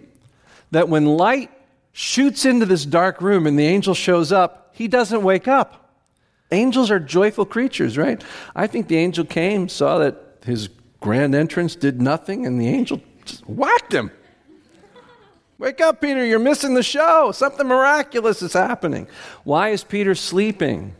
that 0.72 0.90
when 0.90 1.06
light 1.06 1.52
shoots 1.92 2.46
into 2.46 2.66
this 2.66 2.86
dark 2.86 3.22
room 3.22 3.48
and 3.48 3.58
the 3.58 3.66
angel 3.66 3.94
shows 3.94 4.32
up, 4.32 4.72
he 4.74 4.88
doesn't 4.88 5.24
wake 5.24 5.48
up. 5.48 5.80
Angels 6.52 6.92
are 6.92 7.00
joyful 7.00 7.46
creatures, 7.46 7.98
right? 7.98 8.24
I 8.56 8.68
think 8.68 8.88
the 8.88 8.98
angel 8.98 9.26
came, 9.26 9.70
saw 9.70 10.00
that 10.00 10.38
his 10.46 10.70
grand 11.00 11.36
entrance 11.36 11.76
did 11.76 12.02
nothing, 12.02 12.46
and 12.46 12.60
the 12.60 12.68
angel 12.68 13.02
just 13.26 13.48
whacked 13.48 13.94
him. 13.94 14.12
Wake 15.58 15.82
up, 15.82 16.02
Peter, 16.02 16.26
you're 16.26 16.40
missing 16.40 16.74
the 16.74 16.84
show. 16.84 17.32
Something 17.32 17.68
miraculous 17.68 18.42
is 18.42 18.54
happening. 18.54 19.08
Why 19.44 19.70
is 19.70 19.84
Peter 19.84 20.14
sleeping? 20.14 20.96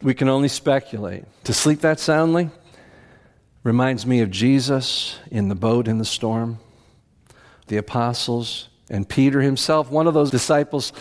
We 0.00 0.14
can 0.14 0.28
only 0.28 0.48
speculate. 0.48 1.24
To 1.44 1.52
sleep 1.52 1.80
that 1.80 2.00
soundly, 2.00 2.50
Reminds 3.64 4.06
me 4.06 4.20
of 4.20 4.30
Jesus 4.30 5.18
in 5.30 5.48
the 5.48 5.54
boat 5.54 5.86
in 5.86 5.98
the 5.98 6.04
storm, 6.04 6.58
the 7.68 7.76
apostles, 7.76 8.68
and 8.90 9.08
Peter 9.08 9.40
himself, 9.40 9.90
one 9.90 10.06
of 10.06 10.14
those 10.14 10.30
disciples, 10.30 10.92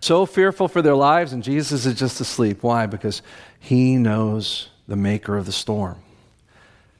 so 0.00 0.26
fearful 0.26 0.68
for 0.68 0.82
their 0.82 0.94
lives, 0.94 1.32
and 1.32 1.42
Jesus 1.42 1.86
is 1.86 1.98
just 1.98 2.20
asleep. 2.20 2.62
Why? 2.62 2.86
Because 2.86 3.22
he 3.58 3.96
knows 3.96 4.68
the 4.86 4.96
maker 4.96 5.36
of 5.36 5.46
the 5.46 5.52
storm. 5.52 6.02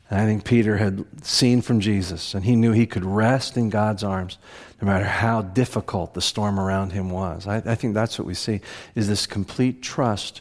And 0.08 0.20
I 0.20 0.24
think 0.24 0.44
Peter 0.44 0.78
had 0.78 1.04
seen 1.24 1.62
from 1.62 1.80
Jesus, 1.80 2.34
and 2.34 2.44
he 2.44 2.56
knew 2.56 2.72
he 2.72 2.86
could 2.86 3.04
rest 3.04 3.56
in 3.56 3.70
God's 3.70 4.02
arms 4.02 4.38
no 4.80 4.86
matter 4.86 5.04
how 5.04 5.42
difficult 5.42 6.14
the 6.14 6.20
storm 6.20 6.58
around 6.58 6.92
him 6.92 7.10
was. 7.10 7.46
I, 7.46 7.56
I 7.58 7.74
think 7.74 7.94
that's 7.94 8.18
what 8.18 8.26
we 8.26 8.34
see, 8.34 8.60
is 8.94 9.06
this 9.06 9.26
complete 9.26 9.82
trust 9.82 10.40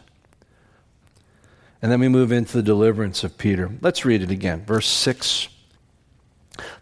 And 1.81 1.91
then 1.91 1.99
we 1.99 2.09
move 2.09 2.31
into 2.31 2.57
the 2.57 2.63
deliverance 2.63 3.23
of 3.23 3.37
Peter. 3.37 3.71
Let's 3.81 4.05
read 4.05 4.21
it 4.21 4.31
again. 4.31 4.65
Verse 4.65 4.87
6. 4.87 5.47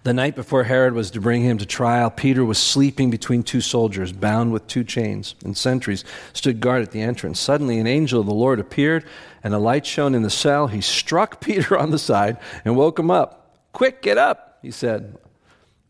The 0.04 0.14
night 0.14 0.36
before 0.36 0.64
Herod 0.64 0.94
was 0.94 1.12
to 1.12 1.22
bring 1.22 1.44
him 1.44 1.60
to 1.60 1.66
trial, 1.66 2.10
Peter 2.10 2.44
was 2.44 2.58
sleeping 2.58 3.12
between 3.12 3.44
two 3.44 3.62
soldiers, 3.62 4.12
bound 4.12 4.52
with 4.52 4.66
two 4.66 4.84
chains, 4.84 5.36
and 5.46 5.56
sentries 5.56 6.04
stood 6.34 6.60
guard 6.60 6.82
at 6.82 6.92
the 6.92 7.02
entrance. 7.02 7.40
Suddenly, 7.40 7.78
an 7.78 7.86
angel 7.86 8.22
of 8.22 8.26
the 8.26 8.34
Lord 8.34 8.60
appeared, 8.60 9.06
and 9.44 9.54
a 9.54 9.60
light 9.60 9.86
shone 9.86 10.16
in 10.16 10.24
the 10.24 10.32
cell. 10.32 10.68
He 10.68 10.82
struck 10.82 11.42
Peter 11.42 11.78
on 11.78 11.92
the 11.92 12.00
side 12.00 12.38
and 12.66 12.76
woke 12.76 12.98
him 12.98 13.12
up. 13.12 13.56
Quick, 13.72 14.02
get 14.02 14.18
up, 14.18 14.58
he 14.64 14.72
said 14.72 15.18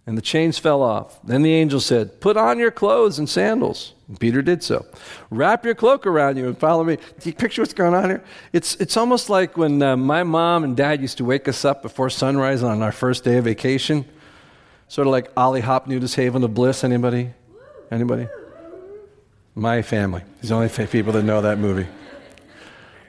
and 0.08 0.18
the 0.18 0.22
chains 0.22 0.58
fell 0.58 0.82
off. 0.82 1.20
Then 1.22 1.42
the 1.42 1.54
angel 1.54 1.82
said, 1.82 2.22
Put 2.22 2.38
on 2.38 2.58
your 2.58 2.72
clothes 2.72 3.20
and 3.20 3.30
sandals. 3.30 3.94
And 4.08 4.20
Peter 4.20 4.42
did 4.42 4.64
so. 4.64 4.86
Wrap 5.30 5.66
your 5.66 5.76
cloak 5.76 6.08
around 6.08 6.38
you 6.38 6.48
and 6.48 6.58
follow 6.58 6.84
me. 6.84 6.98
Do 7.20 7.30
you 7.30 7.34
picture 7.36 7.62
what's 7.62 7.74
going 7.74 7.94
on 7.94 8.10
here? 8.10 8.24
It's, 8.54 8.76
it's 8.76 8.96
almost 8.96 9.30
like 9.30 9.58
when 9.58 9.82
uh, 9.82 9.98
my 9.98 10.24
mom 10.24 10.64
and 10.64 10.78
dad 10.78 11.02
used 11.02 11.18
to 11.18 11.26
wake 11.26 11.48
us 11.48 11.66
up 11.66 11.82
before 11.82 12.10
sunrise 12.10 12.64
on 12.64 12.82
our 12.82 12.92
first 12.92 13.24
day 13.24 13.38
of 13.38 13.44
vacation. 13.44 14.06
Sort 14.88 15.08
of 15.08 15.12
like 15.12 15.30
Ollie 15.36 15.62
Hop 15.62 15.88
Nudist 15.88 16.16
Haven 16.16 16.44
of 16.44 16.54
Bliss. 16.54 16.84
Anybody? 16.84 17.32
Anybody? 17.92 18.28
My 19.56 19.82
family. 19.82 20.22
He's 20.40 20.50
the 20.50 20.56
only 20.56 20.70
people 20.88 21.12
that 21.14 21.24
know 21.24 21.42
that 21.42 21.58
movie. 21.58 21.88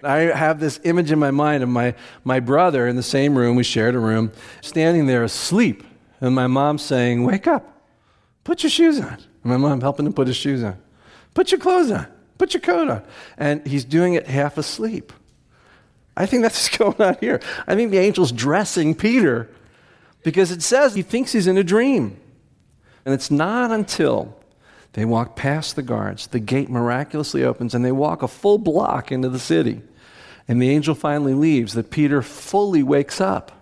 I 0.03 0.19
have 0.19 0.61
this 0.61 0.81
image 0.85 1.11
in 1.11 1.19
my 1.19 1.31
mind 1.31 1.63
of 1.63 1.69
my, 1.69 1.95
my 2.25 2.41
brother 2.41 2.87
in 2.87 2.97
the 2.97 3.03
same 3.03 3.37
room, 3.37 3.57
we 3.57 3.65
shared 3.65 3.95
a 3.95 3.99
room, 3.99 4.33
standing 4.61 5.07
there 5.07 5.25
asleep 5.25 5.83
and 6.21 6.35
my 6.35 6.47
mom 6.47 6.79
saying, 6.79 7.25
Wake 7.25 7.47
up, 7.47 7.83
put 8.45 8.63
your 8.63 8.71
shoes 8.71 9.01
on. 9.01 9.15
And 9.15 9.45
my 9.45 9.57
mom 9.57 9.81
helping 9.81 10.07
him 10.07 10.13
put 10.13 10.27
his 10.27 10.37
shoes 10.37 10.63
on. 10.63 10.79
Put 11.35 11.51
your 11.53 11.61
clothes 11.61 11.91
on, 11.91 12.07
put 12.39 12.55
your 12.55 12.61
coat 12.61 12.89
on. 12.89 13.03
And 13.37 13.67
he's 13.67 13.85
doing 13.85 14.15
it 14.15 14.27
half 14.27 14.59
asleep. 14.59 15.13
I 16.17 16.27
think 16.27 16.43
that's 16.43 16.71
what's 16.79 16.97
going 16.97 17.09
on 17.09 17.17
here. 17.21 17.41
I 17.67 17.75
think 17.75 17.91
the 17.91 18.01
angel's 18.01 18.33
dressing 18.33 18.95
Peter 18.95 19.49
because 20.23 20.51
it 20.51 20.63
says 20.63 20.95
he 20.95 21.03
thinks 21.03 21.33
he's 21.33 21.47
in 21.47 21.57
a 21.57 21.65
dream. 21.65 22.21
And 23.05 23.15
it's 23.15 23.31
not 23.31 23.71
until 23.71 24.37
they 24.93 25.05
walk 25.05 25.37
past 25.37 25.77
the 25.77 25.83
guards, 25.83 26.27
the 26.27 26.41
gate 26.41 26.69
miraculously 26.69 27.45
opens, 27.45 27.75
and 27.75 27.85
they 27.85 27.93
walk 27.93 28.23
a 28.23 28.29
full 28.29 28.59
block 28.59 29.13
into 29.13 29.29
the 29.29 29.39
city. 29.39 29.81
And 30.49 30.61
the 30.61 30.71
angel 30.71 30.95
finally 30.95 31.35
leaves 31.35 31.75
that 31.75 31.91
Peter 31.91 32.23
fully 32.23 32.83
wakes 32.83 33.21
up. 33.21 33.53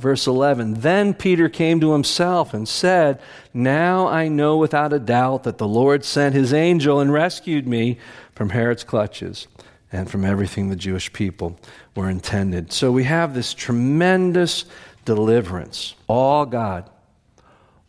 Verse 0.00 0.26
11 0.26 0.80
Then 0.80 1.14
Peter 1.14 1.48
came 1.48 1.80
to 1.80 1.92
himself 1.92 2.54
and 2.54 2.66
said, 2.66 3.20
Now 3.52 4.08
I 4.08 4.28
know 4.28 4.56
without 4.56 4.92
a 4.92 4.98
doubt 4.98 5.44
that 5.44 5.58
the 5.58 5.68
Lord 5.68 6.04
sent 6.04 6.34
his 6.34 6.52
angel 6.52 7.00
and 7.00 7.12
rescued 7.12 7.68
me 7.68 7.98
from 8.34 8.50
Herod's 8.50 8.84
clutches 8.84 9.46
and 9.92 10.10
from 10.10 10.24
everything 10.24 10.68
the 10.68 10.76
Jewish 10.76 11.12
people 11.12 11.58
were 11.94 12.08
intended. 12.08 12.72
So 12.72 12.90
we 12.90 13.04
have 13.04 13.34
this 13.34 13.52
tremendous 13.52 14.64
deliverance. 15.04 15.94
All 16.06 16.46
God. 16.46 16.88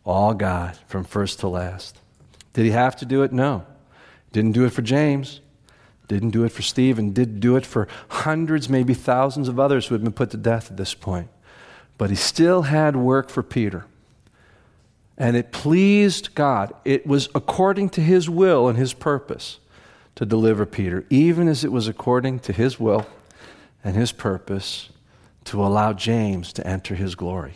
All 0.04 0.34
God 0.34 0.76
from 0.88 1.04
first 1.04 1.40
to 1.40 1.48
last. 1.48 1.98
Did 2.52 2.64
he 2.64 2.72
have 2.72 2.96
to 2.96 3.06
do 3.06 3.22
it? 3.22 3.32
No. 3.32 3.64
Didn't 4.32 4.52
do 4.52 4.64
it 4.64 4.70
for 4.70 4.82
James. 4.82 5.40
Didn't 6.08 6.30
do 6.30 6.44
it 6.44 6.52
for 6.52 6.62
Stephen. 6.62 7.12
Didn't 7.12 7.40
do 7.40 7.56
it 7.56 7.64
for 7.64 7.88
hundreds, 8.08 8.68
maybe 8.68 8.92
thousands 8.92 9.48
of 9.48 9.58
others 9.58 9.86
who 9.86 9.94
had 9.94 10.02
been 10.02 10.12
put 10.12 10.30
to 10.30 10.36
death 10.36 10.70
at 10.70 10.76
this 10.76 10.92
point. 10.92 11.28
But 11.98 12.10
he 12.10 12.16
still 12.16 12.62
had 12.62 12.96
work 12.96 13.30
for 13.30 13.42
Peter. 13.42 13.84
And 15.16 15.36
it 15.36 15.52
pleased 15.52 16.34
God. 16.34 16.74
It 16.84 17.06
was 17.06 17.28
according 17.34 17.90
to 17.90 18.00
his 18.00 18.28
will 18.28 18.68
and 18.68 18.78
his 18.78 18.92
purpose 18.92 19.58
to 20.14 20.26
deliver 20.26 20.66
Peter, 20.66 21.04
even 21.10 21.48
as 21.48 21.64
it 21.64 21.72
was 21.72 21.88
according 21.88 22.40
to 22.40 22.52
his 22.52 22.80
will 22.80 23.06
and 23.84 23.96
his 23.96 24.12
purpose 24.12 24.90
to 25.44 25.62
allow 25.62 25.92
James 25.92 26.52
to 26.54 26.66
enter 26.66 26.94
his 26.94 27.14
glory. 27.14 27.54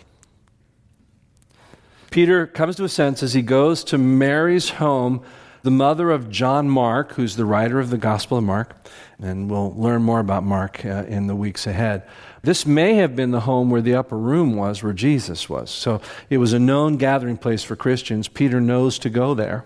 Peter 2.10 2.46
comes 2.46 2.76
to 2.76 2.84
a 2.84 2.88
sense 2.88 3.22
as 3.22 3.34
he 3.34 3.42
goes 3.42 3.84
to 3.84 3.98
Mary's 3.98 4.70
home, 4.70 5.22
the 5.66 5.70
mother 5.72 6.12
of 6.12 6.30
John 6.30 6.70
Mark, 6.70 7.14
who's 7.14 7.34
the 7.34 7.44
writer 7.44 7.80
of 7.80 7.90
the 7.90 7.98
Gospel 7.98 8.38
of 8.38 8.44
Mark, 8.44 8.76
and 9.20 9.50
we'll 9.50 9.74
learn 9.74 10.00
more 10.00 10.20
about 10.20 10.44
Mark 10.44 10.84
uh, 10.84 11.02
in 11.08 11.26
the 11.26 11.34
weeks 11.34 11.66
ahead. 11.66 12.08
This 12.40 12.64
may 12.64 12.94
have 12.94 13.16
been 13.16 13.32
the 13.32 13.40
home 13.40 13.68
where 13.68 13.82
the 13.82 13.96
upper 13.96 14.16
room 14.16 14.54
was, 14.54 14.84
where 14.84 14.92
Jesus 14.92 15.48
was. 15.48 15.68
So 15.68 16.00
it 16.30 16.38
was 16.38 16.52
a 16.52 16.60
known 16.60 16.98
gathering 16.98 17.36
place 17.36 17.64
for 17.64 17.74
Christians. 17.74 18.28
Peter 18.28 18.60
knows 18.60 18.96
to 19.00 19.10
go 19.10 19.34
there. 19.34 19.64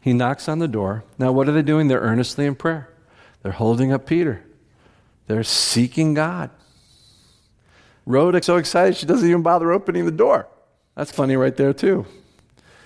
He 0.00 0.12
knocks 0.12 0.48
on 0.48 0.60
the 0.60 0.68
door. 0.68 1.02
Now, 1.18 1.32
what 1.32 1.48
are 1.48 1.52
they 1.52 1.62
doing? 1.62 1.88
They're 1.88 1.98
earnestly 1.98 2.46
in 2.46 2.54
prayer. 2.54 2.88
They're 3.42 3.50
holding 3.50 3.92
up 3.92 4.06
Peter. 4.06 4.44
They're 5.26 5.42
seeking 5.42 6.14
God. 6.14 6.50
Rhoda 8.06 8.40
so 8.40 8.56
excited 8.56 8.96
she 8.96 9.06
doesn't 9.06 9.28
even 9.28 9.42
bother 9.42 9.72
opening 9.72 10.04
the 10.04 10.12
door. 10.12 10.46
That's 10.94 11.10
funny 11.10 11.34
right 11.34 11.56
there, 11.56 11.72
too. 11.72 12.06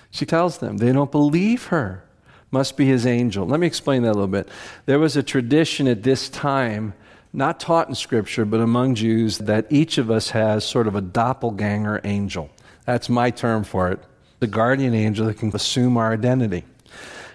She 0.09 0.25
tells 0.25 0.57
them 0.57 0.77
they 0.77 0.91
don't 0.91 1.11
believe 1.11 1.65
her. 1.65 2.05
Must 2.51 2.75
be 2.77 2.85
his 2.85 3.05
angel. 3.05 3.45
Let 3.45 3.59
me 3.59 3.67
explain 3.67 4.03
that 4.03 4.11
a 4.11 4.13
little 4.13 4.27
bit. 4.27 4.49
There 4.85 4.99
was 4.99 5.15
a 5.15 5.23
tradition 5.23 5.87
at 5.87 6.03
this 6.03 6.29
time 6.29 6.93
not 7.31 7.59
taught 7.59 7.89
in 7.89 7.95
Scripture, 7.95 8.43
but 8.43 8.59
among 8.59 8.95
Jews, 8.95 9.37
that 9.37 9.67
each 9.69 9.99
of 9.99 10.09
us 10.09 10.31
has 10.31 10.65
sort 10.65 10.87
of 10.87 10.95
a 10.95 11.01
doppelganger 11.01 12.01
angel. 12.03 12.49
That's 12.85 13.07
my 13.07 13.29
term 13.29 13.63
for 13.63 13.91
it. 13.91 13.99
The 14.39 14.47
guardian 14.47 14.95
angel 14.95 15.27
that 15.27 15.37
can 15.37 15.55
assume 15.55 15.95
our 15.97 16.11
identity. 16.11 16.63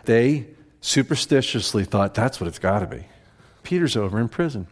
They 0.04 0.46
superstitiously 0.80 1.84
thought 1.84 2.14
that's 2.14 2.40
what 2.40 2.48
it's 2.48 2.58
got 2.58 2.80
to 2.80 2.86
be. 2.86 3.04
Peter's 3.62 3.96
over 3.96 4.18
in 4.20 4.28
prison. 4.28 4.66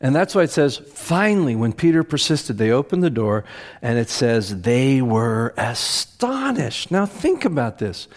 And 0.00 0.14
that's 0.14 0.34
why 0.34 0.42
it 0.42 0.50
says, 0.50 0.78
finally, 0.78 1.54
when 1.54 1.72
Peter 1.72 2.02
persisted, 2.02 2.58
they 2.58 2.70
opened 2.70 3.02
the 3.04 3.10
door, 3.10 3.44
and 3.80 3.98
it 3.98 4.08
says, 4.08 4.62
they 4.62 5.00
were 5.00 5.54
astonished. 5.56 6.90
Now, 6.90 7.06
think 7.06 7.44
about 7.44 7.78
this. 7.78 8.08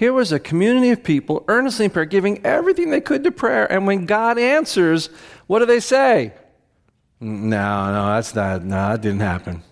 Here 0.00 0.14
was 0.14 0.32
a 0.32 0.40
community 0.40 0.88
of 0.92 1.02
people 1.04 1.44
earnestly 1.46 1.84
in 1.84 1.90
prayer, 1.90 2.06
giving 2.06 2.42
everything 2.42 2.88
they 2.88 3.02
could 3.02 3.22
to 3.22 3.30
prayer. 3.30 3.70
And 3.70 3.86
when 3.86 4.06
God 4.06 4.38
answers, 4.38 5.10
what 5.46 5.58
do 5.58 5.66
they 5.66 5.78
say? 5.78 6.32
No, 7.20 7.92
no, 7.92 8.06
that's 8.14 8.34
not, 8.34 8.64
no, 8.64 8.76
that 8.76 9.02
didn't 9.02 9.20
happen. 9.20 9.62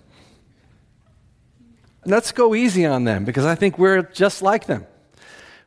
Let's 2.05 2.33
go 2.33 2.55
easy 2.55 2.85
on 2.85 3.05
them 3.05 3.25
because 3.25 3.47
I 3.47 3.55
think 3.55 3.79
we're 3.79 4.03
just 4.03 4.43
like 4.43 4.67
them. 4.67 4.87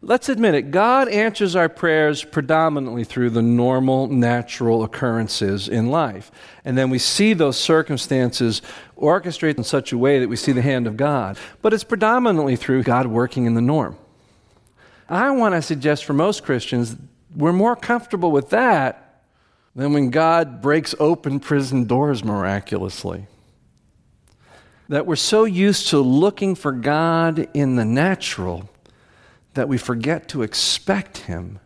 Let's 0.03 0.29
admit 0.29 0.53
it, 0.53 0.69
God 0.69 1.09
answers 1.09 1.55
our 1.55 1.67
prayers 1.67 2.23
predominantly 2.23 3.03
through 3.03 3.31
the 3.31 3.41
normal, 3.41 4.09
natural 4.09 4.83
occurrences 4.83 5.69
in 5.69 5.89
life. 5.89 6.31
And 6.63 6.77
then 6.77 6.91
we 6.91 6.99
see 6.99 7.33
those 7.33 7.57
circumstances 7.57 8.61
orchestrated 8.95 9.57
in 9.57 9.63
such 9.63 9.91
a 9.91 9.97
way 9.97 10.19
that 10.19 10.29
we 10.29 10.35
see 10.35 10.51
the 10.51 10.61
hand 10.61 10.85
of 10.85 10.97
God. 10.97 11.39
But 11.63 11.73
it's 11.73 11.83
predominantly 11.83 12.55
through 12.55 12.83
God 12.83 13.07
working 13.07 13.47
in 13.47 13.55
the 13.55 13.61
norm. 13.61 13.97
I 15.11 15.29
want 15.31 15.55
to 15.55 15.61
suggest 15.61 16.05
for 16.05 16.13
most 16.13 16.43
Christians, 16.43 16.95
we're 17.35 17.51
more 17.51 17.75
comfortable 17.75 18.31
with 18.31 18.51
that 18.51 19.25
than 19.75 19.91
when 19.91 20.09
God 20.09 20.61
breaks 20.61 20.95
open 20.99 21.41
prison 21.41 21.83
doors 21.83 22.23
miraculously. 22.23 23.27
That 24.87 25.05
we're 25.05 25.17
so 25.17 25.43
used 25.43 25.89
to 25.89 25.99
looking 25.99 26.55
for 26.55 26.71
God 26.71 27.49
in 27.53 27.75
the 27.75 27.83
natural 27.83 28.69
that 29.53 29.67
we 29.67 29.77
forget 29.77 30.29
to 30.29 30.43
expect 30.43 31.17
Him 31.17 31.59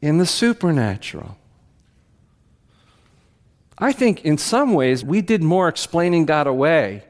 in 0.00 0.18
the 0.18 0.26
supernatural. 0.26 1.36
I 3.76 3.92
think 3.92 4.24
in 4.24 4.38
some 4.38 4.72
ways 4.72 5.04
we 5.04 5.20
did 5.20 5.42
more 5.42 5.66
explaining 5.66 6.26
God 6.26 6.46
away, 6.46 7.02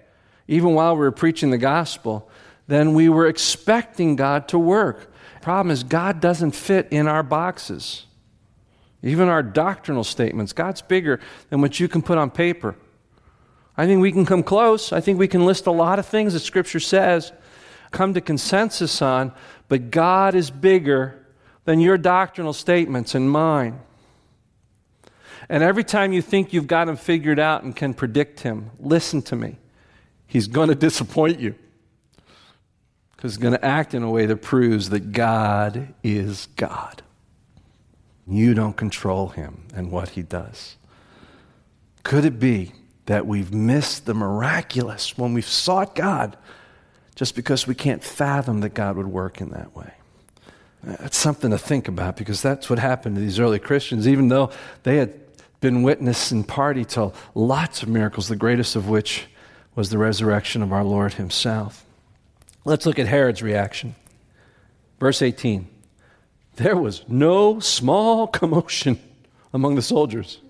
even 0.49 0.73
while 0.73 0.95
we 0.95 1.01
were 1.01 1.13
preaching 1.13 1.51
the 1.51 1.59
gospel, 1.59 2.31
than 2.69 2.95
we 2.95 3.11
were 3.11 3.27
expecting 3.27 4.17
God 4.17 4.49
to 4.49 4.59
work 4.59 5.11
problem 5.45 5.71
is, 5.71 5.85
God 5.85 6.21
doesn't 6.21 6.53
fit 6.53 6.89
in 6.91 7.07
our 7.07 7.23
boxes. 7.23 8.07
Even 9.03 9.29
our 9.29 9.43
doctrinal 9.43 10.03
statements, 10.03 10.55
God's 10.55 10.81
bigger 10.81 11.21
than 11.51 11.61
what 11.61 11.79
you 11.79 11.87
can 11.87 12.01
put 12.01 12.17
on 12.17 12.31
paper. 12.31 12.75
I 13.77 13.87
think 13.87 14.01
we 14.01 14.11
can 14.11 14.25
come 14.25 14.43
close. 14.43 14.91
I 14.93 15.01
think 15.03 15.19
we 15.19 15.29
can 15.29 15.45
list 15.45 15.67
a 15.67 15.71
lot 15.71 15.99
of 15.99 16.07
things 16.07 16.33
that 16.33 16.41
Scripture 16.41 16.81
says, 16.81 17.31
come 17.91 18.15
to 18.15 18.23
consensus 18.23 19.03
on, 19.03 19.33
but 19.69 19.91
God 19.91 20.35
is 20.35 20.51
bigger 20.51 21.27
than 21.67 21.79
your 21.79 21.99
doctrinal 21.99 22.55
statements 22.55 23.15
and 23.15 23.31
mine. 23.31 23.81
And 25.51 25.63
every 25.63 25.85
time 25.85 26.15
you 26.15 26.23
think 26.23 26.55
you've 26.55 26.67
got 26.67 26.89
him 26.89 26.97
figured 26.97 27.39
out 27.39 27.65
and 27.65 27.77
can 27.77 27.93
predict 27.93 28.41
him, 28.41 28.71
listen 28.81 29.21
to 29.23 29.37
me. 29.37 29.59
He's 30.27 30.47
going 30.47 30.71
to 30.71 30.75
disappoint 30.75 31.39
you 31.39 31.55
he's 33.31 33.37
going 33.39 33.55
to 33.55 33.65
act 33.65 33.95
in 33.95 34.03
a 34.03 34.11
way 34.11 34.27
that 34.27 34.37
proves 34.37 34.91
that 34.91 35.13
God 35.13 35.95
is 36.03 36.49
God. 36.57 37.03
You 38.27 38.55
don't 38.55 38.77
control 38.77 39.29
him 39.29 39.67
and 39.75 39.91
what 39.91 40.11
he 40.11 40.23
does. 40.23 40.77
Could 42.03 42.25
it 42.25 42.39
be 42.39 42.73
that 43.07 43.27
we've 43.27 43.53
missed 43.53 44.07
the 44.07 44.15
miraculous 44.15 45.17
when 45.19 45.35
we've 45.35 45.45
sought 45.45 45.95
God 45.95 46.37
just 47.15 47.35
because 47.35 47.67
we 47.67 47.75
can't 47.75 48.03
fathom 48.03 48.61
that 48.61 48.75
God 48.75 48.97
would 48.97 49.07
work 49.07 49.41
in 49.41 49.51
that 49.51 49.75
way? 49.77 49.93
That's 50.83 51.17
something 51.17 51.51
to 51.51 51.59
think 51.59 51.89
about 51.89 52.17
because 52.17 52.43
that's 52.43 52.69
what 52.69 52.79
happened 52.79 53.17
to 53.17 53.23
these 53.23 53.39
early 53.39 53.59
Christians, 53.59 54.07
even 54.07 54.29
though 54.29 54.51
they 54.83 54.99
had 54.99 55.15
been 55.61 55.83
witness 55.83 56.31
and 56.31 56.47
party 56.47 56.85
to 56.85 57.13
lots 57.35 57.83
of 57.83 57.89
miracles, 57.89 58.29
the 58.29 58.37
greatest 58.37 58.77
of 58.77 58.89
which 58.89 59.27
was 59.75 59.89
the 59.89 59.99
resurrection 59.99 60.63
of 60.63 60.73
our 60.73 60.85
Lord 60.85 61.15
Himself. 61.15 61.84
Let's 62.65 62.87
look 62.87 62.99
at 62.99 63.07
Herod's 63.07 63.43
reaction. 63.43 63.95
Verse 64.99 65.21
18 65.21 65.69
There 66.57 66.77
was 66.77 67.03
no 67.09 67.61
small 67.61 68.27
commotion 68.27 68.99
among 69.53 69.75
the 69.75 69.83
soldiers. 69.83 70.41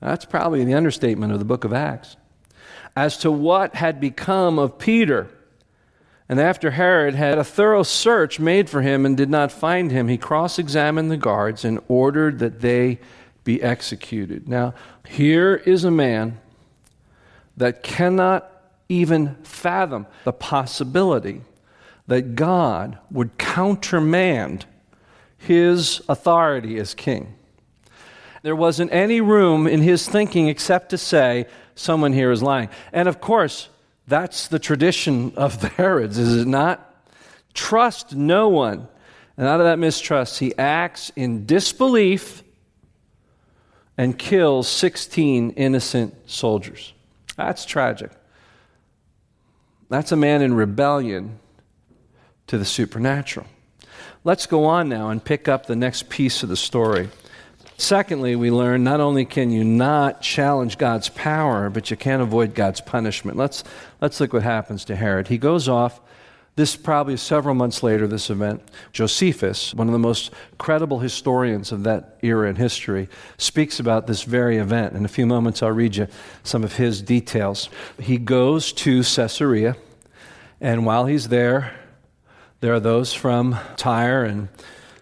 That's 0.00 0.24
probably 0.24 0.64
the 0.64 0.74
understatement 0.74 1.32
of 1.32 1.38
the 1.38 1.44
book 1.44 1.64
of 1.64 1.72
Acts. 1.72 2.16
As 2.94 3.16
to 3.18 3.30
what 3.30 3.74
had 3.74 4.00
become 4.00 4.58
of 4.58 4.78
Peter. 4.78 5.28
And 6.28 6.40
after 6.40 6.70
Herod 6.70 7.14
had 7.14 7.36
a 7.36 7.44
thorough 7.44 7.82
search 7.82 8.40
made 8.40 8.70
for 8.70 8.80
him 8.80 9.04
and 9.04 9.16
did 9.16 9.28
not 9.28 9.52
find 9.52 9.90
him, 9.90 10.08
he 10.08 10.16
cross 10.16 10.58
examined 10.58 11.10
the 11.10 11.18
guards 11.18 11.64
and 11.64 11.80
ordered 11.86 12.38
that 12.38 12.60
they 12.60 12.98
be 13.44 13.62
executed. 13.62 14.48
Now, 14.48 14.72
here 15.06 15.56
is 15.56 15.84
a 15.84 15.90
man 15.90 16.40
that 17.56 17.82
cannot 17.82 18.53
even 18.88 19.36
fathom 19.42 20.06
the 20.24 20.32
possibility 20.32 21.42
that 22.06 22.34
God 22.34 22.98
would 23.10 23.38
countermand 23.38 24.66
his 25.38 26.02
authority 26.08 26.78
as 26.78 26.94
king. 26.94 27.34
There 28.42 28.56
wasn't 28.56 28.92
any 28.92 29.20
room 29.20 29.66
in 29.66 29.80
his 29.80 30.06
thinking 30.06 30.48
except 30.48 30.90
to 30.90 30.98
say, 30.98 31.46
someone 31.74 32.12
here 32.12 32.30
is 32.30 32.42
lying. 32.42 32.68
And 32.92 33.08
of 33.08 33.20
course, 33.20 33.68
that's 34.06 34.48
the 34.48 34.58
tradition 34.58 35.32
of 35.36 35.60
the 35.60 35.68
Herods, 35.68 36.18
is 36.18 36.42
it 36.42 36.46
not? 36.46 36.94
Trust 37.54 38.14
no 38.14 38.48
one. 38.48 38.88
And 39.36 39.46
out 39.46 39.60
of 39.60 39.66
that 39.66 39.78
mistrust, 39.78 40.38
he 40.38 40.56
acts 40.58 41.10
in 41.16 41.46
disbelief 41.46 42.42
and 43.96 44.18
kills 44.18 44.68
16 44.68 45.50
innocent 45.52 46.14
soldiers. 46.26 46.92
That's 47.36 47.64
tragic. 47.64 48.10
That's 49.88 50.12
a 50.12 50.16
man 50.16 50.42
in 50.42 50.54
rebellion 50.54 51.38
to 52.46 52.58
the 52.58 52.64
supernatural. 52.64 53.46
Let's 54.22 54.46
go 54.46 54.64
on 54.64 54.88
now 54.88 55.10
and 55.10 55.22
pick 55.22 55.48
up 55.48 55.66
the 55.66 55.76
next 55.76 56.08
piece 56.08 56.42
of 56.42 56.48
the 56.48 56.56
story. 56.56 57.10
Secondly, 57.76 58.36
we 58.36 58.50
learn 58.50 58.84
not 58.84 59.00
only 59.00 59.24
can 59.24 59.50
you 59.50 59.64
not 59.64 60.22
challenge 60.22 60.78
God's 60.78 61.08
power, 61.08 61.68
but 61.68 61.90
you 61.90 61.96
can't 61.96 62.22
avoid 62.22 62.54
God's 62.54 62.80
punishment. 62.80 63.36
Let's, 63.36 63.64
let's 64.00 64.20
look 64.20 64.32
what 64.32 64.42
happens 64.42 64.84
to 64.86 64.96
Herod. 64.96 65.28
He 65.28 65.38
goes 65.38 65.68
off 65.68 66.00
this 66.56 66.76
probably 66.76 67.16
several 67.16 67.54
months 67.54 67.82
later, 67.82 68.06
this 68.06 68.30
event. 68.30 68.62
Josephus, 68.92 69.74
one 69.74 69.88
of 69.88 69.92
the 69.92 69.98
most 69.98 70.30
credible 70.56 71.00
historians 71.00 71.72
of 71.72 71.82
that 71.82 72.18
era 72.22 72.48
in 72.48 72.56
history, 72.56 73.08
speaks 73.38 73.80
about 73.80 74.06
this 74.06 74.22
very 74.22 74.58
event. 74.58 74.94
In 74.94 75.04
a 75.04 75.08
few 75.08 75.26
moments, 75.26 75.62
I'll 75.62 75.72
read 75.72 75.96
you 75.96 76.06
some 76.44 76.62
of 76.62 76.76
his 76.76 77.02
details. 77.02 77.68
He 77.98 78.18
goes 78.18 78.72
to 78.74 79.02
Caesarea, 79.02 79.76
and 80.60 80.86
while 80.86 81.06
he's 81.06 81.28
there, 81.28 81.74
there 82.60 82.72
are 82.72 82.80
those 82.80 83.12
from 83.12 83.58
Tyre 83.76 84.24
and 84.24 84.48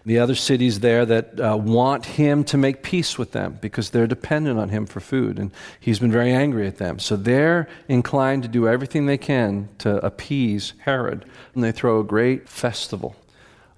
the 0.05 0.19
other 0.19 0.35
cities 0.35 0.81
there 0.81 1.07
that 1.07 1.41
uh, 1.41 1.57
want 1.57 2.05
him 2.05 2.43
to 2.45 2.57
make 2.57 2.83
peace 2.83 3.19
with 3.19 3.33
them 3.33 3.59
because 3.61 3.91
they're 3.91 4.07
dependent 4.07 4.59
on 4.59 4.69
him 4.69 4.87
for 4.87 5.01
food. 5.01 5.39
And 5.39 5.53
he's 5.79 6.01
been 6.01 6.11
very 6.11 6.33
angry 6.33 6.67
at 6.67 6.79
them. 6.79 6.99
So 6.99 7.17
they're 7.17 7.69
inclined 7.89 8.43
to 8.43 8.49
do 8.49 8.67
everything 8.67 9.07
they 9.07 9.19
can 9.19 9.69
to 9.79 10.05
appease 10.05 10.73
Herod. 10.79 11.25
And 11.55 11.63
they 11.63 11.73
throw 11.73 12.01
a 12.01 12.05
great 12.05 12.49
festival. 12.49 13.15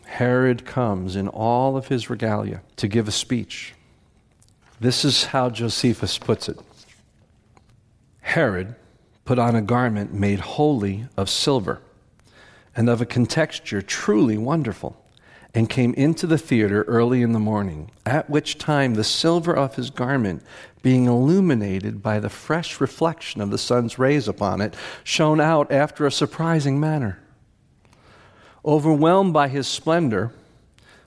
Herod 0.07 0.65
comes 0.65 1.17
in 1.17 1.29
all 1.29 1.77
of 1.77 1.89
his 1.89 2.09
regalia 2.09 2.63
to 2.77 2.89
give 2.89 3.09
a 3.09 3.13
speech. 3.13 3.75
This 4.81 5.05
is 5.05 5.27
how 5.27 5.51
Josephus 5.51 6.19
puts 6.19 6.49
it 6.49 6.59
Herod 8.21 8.75
put 9.25 9.39
on 9.39 9.55
a 9.55 9.63
garment 9.63 10.13
made 10.13 10.41
wholly 10.41 11.07
of 11.17 11.31
silver 11.31 11.81
and 12.75 12.89
of 12.89 13.01
a 13.01 13.07
contexture 13.07 13.81
truly 13.81 14.37
wonderful 14.37 15.04
and 15.55 15.71
came 15.71 15.95
into 15.95 16.27
the 16.27 16.37
theater 16.37 16.83
early 16.83 17.23
in 17.23 17.33
the 17.33 17.39
morning, 17.39 17.91
at 18.05 18.29
which 18.29 18.59
time 18.59 18.95
the 18.95 19.05
silver 19.05 19.55
of 19.57 19.77
his 19.77 19.89
garment, 19.89 20.43
being 20.83 21.07
illuminated 21.07 22.03
by 22.03 22.19
the 22.19 22.29
fresh 22.29 22.81
reflection 22.81 23.41
of 23.41 23.51
the 23.51 23.59
sun's 23.59 23.99
rays 23.99 24.27
upon 24.27 24.61
it, 24.61 24.75
shone 25.05 25.41
out 25.41 25.71
after 25.71 26.07
a 26.07 26.11
surprising 26.11 26.81
manner. 26.81 27.21
Overwhelmed 28.65 29.33
by 29.33 29.49
his 29.49 29.69
splendor, 29.69 30.33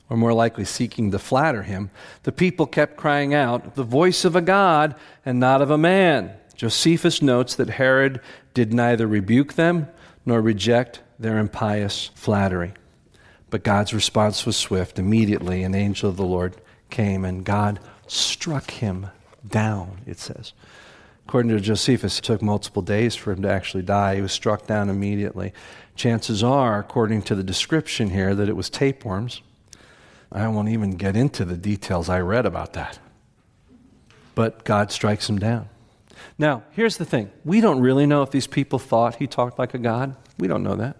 or 0.09 0.15
more 0.15 0.33
likely 0.33 0.63
seeking 0.63 1.11
to 1.11 1.19
flatter 1.19 1.63
him, 1.63 1.89
the 2.23 2.31
people 2.31 2.65
kept 2.65 2.95
crying 2.95 3.33
out, 3.33 3.75
The 3.75 3.83
voice 3.83 4.23
of 4.23 4.35
a 4.35 4.41
God 4.41 4.95
and 5.25 5.39
not 5.39 5.61
of 5.61 5.69
a 5.69 5.77
man. 5.77 6.31
Josephus 6.55 7.21
notes 7.21 7.53
that 7.55 7.71
Herod 7.71 8.21
did 8.53 8.73
neither 8.73 9.05
rebuke 9.05 9.53
them 9.53 9.89
nor 10.25 10.41
reject 10.41 11.01
their 11.19 11.37
impious 11.37 12.09
flattery. 12.15 12.73
But 13.49 13.63
God's 13.63 13.93
response 13.93 14.45
was 14.45 14.57
swift. 14.57 14.99
Immediately, 14.99 15.63
an 15.63 15.75
angel 15.75 16.09
of 16.09 16.17
the 16.17 16.25
Lord 16.25 16.55
came 16.89 17.23
and 17.25 17.45
God 17.45 17.79
struck 18.07 18.71
him 18.71 19.07
down, 19.47 20.01
it 20.05 20.19
says. 20.19 20.53
According 21.27 21.51
to 21.51 21.59
Josephus, 21.59 22.19
it 22.19 22.23
took 22.23 22.41
multiple 22.41 22.81
days 22.81 23.15
for 23.15 23.31
him 23.31 23.41
to 23.41 23.49
actually 23.49 23.83
die. 23.83 24.15
He 24.15 24.21
was 24.21 24.31
struck 24.31 24.65
down 24.65 24.89
immediately. 24.89 25.53
Chances 25.95 26.43
are, 26.43 26.79
according 26.79 27.23
to 27.23 27.35
the 27.35 27.43
description 27.43 28.11
here, 28.11 28.33
that 28.33 28.47
it 28.47 28.55
was 28.55 28.69
tapeworms. 28.69 29.41
I 30.31 30.47
won't 30.47 30.69
even 30.69 30.91
get 30.91 31.15
into 31.15 31.43
the 31.43 31.57
details 31.57 32.09
I 32.09 32.19
read 32.19 32.45
about 32.45 32.73
that. 32.73 32.99
But 34.35 34.63
God 34.63 34.91
strikes 34.91 35.29
him 35.29 35.39
down. 35.39 35.69
Now, 36.37 36.63
here's 36.71 36.97
the 36.97 37.05
thing 37.05 37.31
we 37.43 37.61
don't 37.61 37.79
really 37.79 38.05
know 38.05 38.21
if 38.21 38.31
these 38.31 38.47
people 38.47 38.79
thought 38.79 39.15
he 39.15 39.27
talked 39.27 39.57
like 39.57 39.73
a 39.73 39.79
God. 39.79 40.15
We 40.37 40.47
don't 40.47 40.63
know 40.63 40.75
that. 40.75 40.97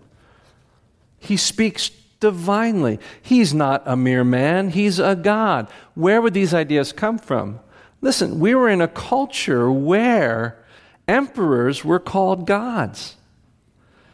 He 1.20 1.38
speaks 1.38 1.92
divinely. 2.20 3.00
He's 3.22 3.54
not 3.54 3.84
a 3.86 3.96
mere 3.96 4.24
man, 4.24 4.70
he's 4.70 5.00
a 5.00 5.16
God. 5.16 5.70
Where 5.96 6.22
would 6.22 6.34
these 6.34 6.54
ideas 6.54 6.92
come 6.92 7.18
from? 7.18 7.60
Listen, 8.02 8.40
we 8.40 8.54
were 8.54 8.70
in 8.70 8.82
a 8.82 8.88
culture 8.88 9.72
where 9.72 10.64
emperors 11.08 11.84
were 11.84 12.00
called 12.00 12.46
gods. 12.46 13.16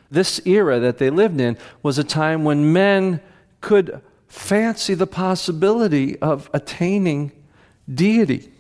This 0.10 0.40
era 0.46 0.80
that 0.80 1.00
they 1.00 1.10
lived 1.10 1.42
in 1.42 1.58
was 1.82 1.98
a 1.98 2.04
time 2.04 2.44
when 2.44 2.72
men 2.72 3.20
could 3.62 4.02
fancy 4.28 4.94
the 4.94 5.08
possibility 5.08 6.20
of 6.20 6.50
attaining 6.54 7.32
deity. 7.92 8.52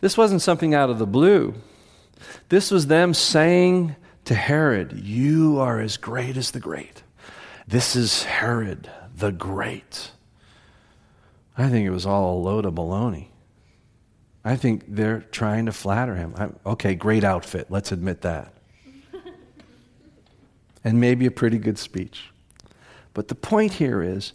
This 0.00 0.16
wasn't 0.16 0.42
something 0.42 0.74
out 0.74 0.90
of 0.90 0.98
the 0.98 1.06
blue. 1.06 1.54
This 2.48 2.70
was 2.70 2.86
them 2.86 3.14
saying 3.14 3.96
to 4.24 4.34
Herod, 4.34 5.00
You 5.04 5.58
are 5.60 5.80
as 5.80 5.96
great 5.96 6.36
as 6.36 6.50
the 6.50 6.60
great. 6.60 7.02
This 7.68 7.96
is 7.96 8.22
Herod 8.22 8.88
the 9.16 9.32
Great. 9.32 10.12
I 11.58 11.68
think 11.68 11.84
it 11.84 11.90
was 11.90 12.06
all 12.06 12.38
a 12.38 12.40
load 12.40 12.64
of 12.64 12.74
baloney. 12.74 13.28
I 14.44 14.54
think 14.54 14.84
they're 14.86 15.22
trying 15.32 15.66
to 15.66 15.72
flatter 15.72 16.14
him. 16.14 16.32
I'm, 16.36 16.56
okay, 16.64 16.94
great 16.94 17.24
outfit. 17.24 17.66
Let's 17.68 17.90
admit 17.90 18.20
that. 18.20 18.54
and 20.84 21.00
maybe 21.00 21.26
a 21.26 21.30
pretty 21.32 21.58
good 21.58 21.76
speech. 21.76 22.30
But 23.14 23.26
the 23.26 23.34
point 23.34 23.72
here 23.72 24.00
is 24.00 24.32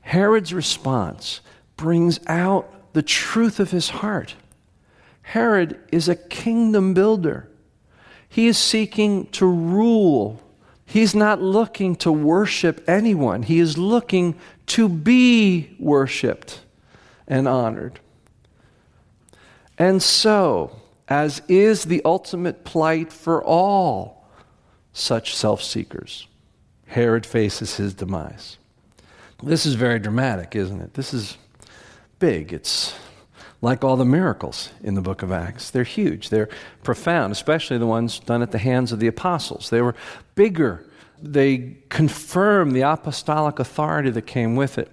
Herod's 0.00 0.52
response 0.52 1.40
brings 1.76 2.18
out 2.26 2.92
the 2.94 3.02
truth 3.02 3.60
of 3.60 3.70
his 3.70 3.90
heart. 3.90 4.34
Herod 5.22 5.78
is 5.92 6.08
a 6.08 6.16
kingdom 6.16 6.94
builder. 6.94 7.48
He 8.28 8.48
is 8.48 8.58
seeking 8.58 9.26
to 9.26 9.46
rule 9.46 10.41
He's 10.92 11.14
not 11.14 11.40
looking 11.40 11.96
to 11.96 12.12
worship 12.12 12.84
anyone, 12.86 13.44
he 13.44 13.60
is 13.60 13.78
looking 13.78 14.38
to 14.66 14.90
be 14.90 15.74
worshiped 15.78 16.60
and 17.26 17.48
honored. 17.48 17.98
And 19.78 20.02
so, 20.02 20.76
as 21.08 21.40
is 21.48 21.84
the 21.84 22.02
ultimate 22.04 22.64
plight 22.64 23.10
for 23.10 23.42
all 23.42 24.28
such 24.92 25.34
self 25.34 25.62
seekers, 25.62 26.28
Herod 26.88 27.24
faces 27.24 27.76
his 27.76 27.94
demise. 27.94 28.58
This 29.42 29.64
is 29.64 29.76
very 29.76 29.98
dramatic, 29.98 30.54
isn't 30.54 30.82
it? 30.82 30.92
This 30.92 31.14
is 31.14 31.38
big. 32.18 32.52
It's 32.52 32.94
like 33.62 33.84
all 33.84 33.96
the 33.96 34.04
miracles 34.04 34.70
in 34.82 34.94
the 34.94 35.00
book 35.00 35.22
of 35.22 35.32
Acts. 35.32 35.70
They're 35.70 35.84
huge, 35.84 36.28
they're 36.28 36.48
profound, 36.82 37.32
especially 37.32 37.78
the 37.78 37.86
ones 37.86 38.18
done 38.18 38.42
at 38.42 38.50
the 38.50 38.58
hands 38.58 38.92
of 38.92 39.00
the 39.00 39.06
apostles. 39.06 39.70
They 39.70 39.80
were 39.80 39.94
bigger. 40.34 40.84
They 41.22 41.76
confirm 41.88 42.72
the 42.72 42.80
apostolic 42.80 43.60
authority 43.60 44.10
that 44.10 44.26
came 44.26 44.56
with 44.56 44.76
it. 44.76 44.90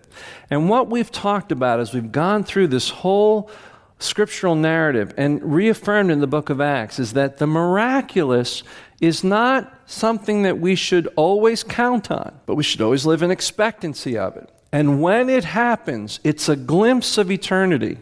And 0.52 0.70
what 0.70 0.88
we've 0.88 1.12
talked 1.12 1.52
about 1.52 1.80
as 1.80 1.94
we've 1.94 2.12
gone 2.12 2.44
through 2.44 2.68
this 2.68 2.90
whole 2.90 3.50
scriptural 3.98 4.56
narrative 4.56 5.14
and 5.18 5.44
reaffirmed 5.44 6.12
in 6.12 6.20
the 6.20 6.28
book 6.28 6.52
of 6.52 6.62
Acts 6.62 7.00
is 7.00 7.14
that 7.14 7.38
the 7.38 7.48
miraculous 7.48 8.64
is 9.02 9.24
not 9.24 9.74
something 9.88 10.44
that 10.44 10.60
we 10.60 10.76
should 10.76 11.08
always 11.16 11.64
count 11.64 12.12
on, 12.12 12.40
but 12.46 12.56
we 12.56 12.64
should 12.64 12.82
always 12.82 13.08
live 13.08 13.24
in 13.24 13.32
expectancy 13.32 14.16
of 14.16 14.38
it. 14.38 14.50
And 14.72 15.02
when 15.02 15.30
it 15.30 15.46
happens, 15.46 16.20
it's 16.24 16.48
a 16.48 16.56
glimpse 16.56 17.18
of 17.18 17.32
eternity. 17.32 17.98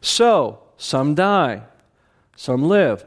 So, 0.00 0.60
some 0.76 1.14
die, 1.14 1.62
some 2.36 2.68
live. 2.68 3.04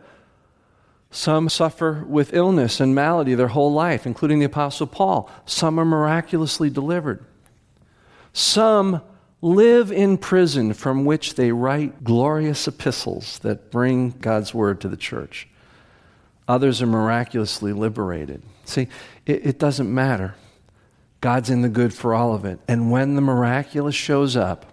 Some 1.12 1.50
suffer 1.50 2.04
with 2.08 2.34
illness 2.34 2.80
and 2.80 2.94
malady 2.94 3.34
their 3.34 3.48
whole 3.48 3.74
life, 3.74 4.06
including 4.06 4.40
the 4.40 4.46
Apostle 4.46 4.86
Paul. 4.86 5.30
Some 5.46 5.80
are 5.80 5.86
miraculously 5.86 6.70
delivered. 6.70 7.26
Some 8.32 9.02
live 9.42 9.92
in 9.92 10.18
prison 10.18 10.74
from 10.74 11.06
which 11.06 11.36
they 11.36 11.52
write 11.52 12.04
glorious 12.04 12.68
epistles 12.68 13.40
that 13.40 13.72
bring 13.72 14.12
God's 14.12 14.54
word 14.54 14.82
to 14.82 14.88
the 14.88 14.98
church. 14.98 15.48
Others 16.48 16.82
are 16.82 16.88
miraculously 16.88 17.74
liberated. 17.74 18.42
See, 18.66 18.88
it, 19.26 19.46
it, 19.46 19.60
doesn't 19.60 19.92
matter. 19.92 20.36
God's 21.22 21.50
in 21.50 21.62
the 21.62 21.70
good 21.70 21.94
for 21.94 22.14
all 22.14 22.34
of 22.34 22.46
it. 22.46 22.60
And 22.68 22.92
when 22.92 23.16
the 23.16 23.22
miraculous 23.22 23.96
shows 23.96 24.36
up, 24.36 24.69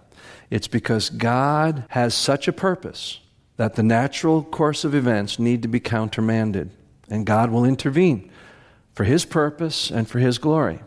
it's 0.49 0.67
because 0.67 1.09
God 1.09 1.85
has 1.89 2.13
such 2.13 2.47
a 2.47 2.53
purpose 2.53 3.19
that 3.57 3.75
the 3.75 3.83
natural 3.83 4.43
course 4.43 4.83
of 4.83 4.95
events 4.95 5.39
need 5.39 5.61
to 5.63 5.67
be 5.67 5.79
countermanded. 5.79 6.69
And 7.09 7.25
God 7.25 7.51
will 7.51 7.65
intervene 7.65 8.31
for 8.93 9.03
His 9.03 9.25
purpose 9.25 9.89
and 9.91 10.07
for 10.07 10.19
His 10.19 10.37
glory. 10.37 10.79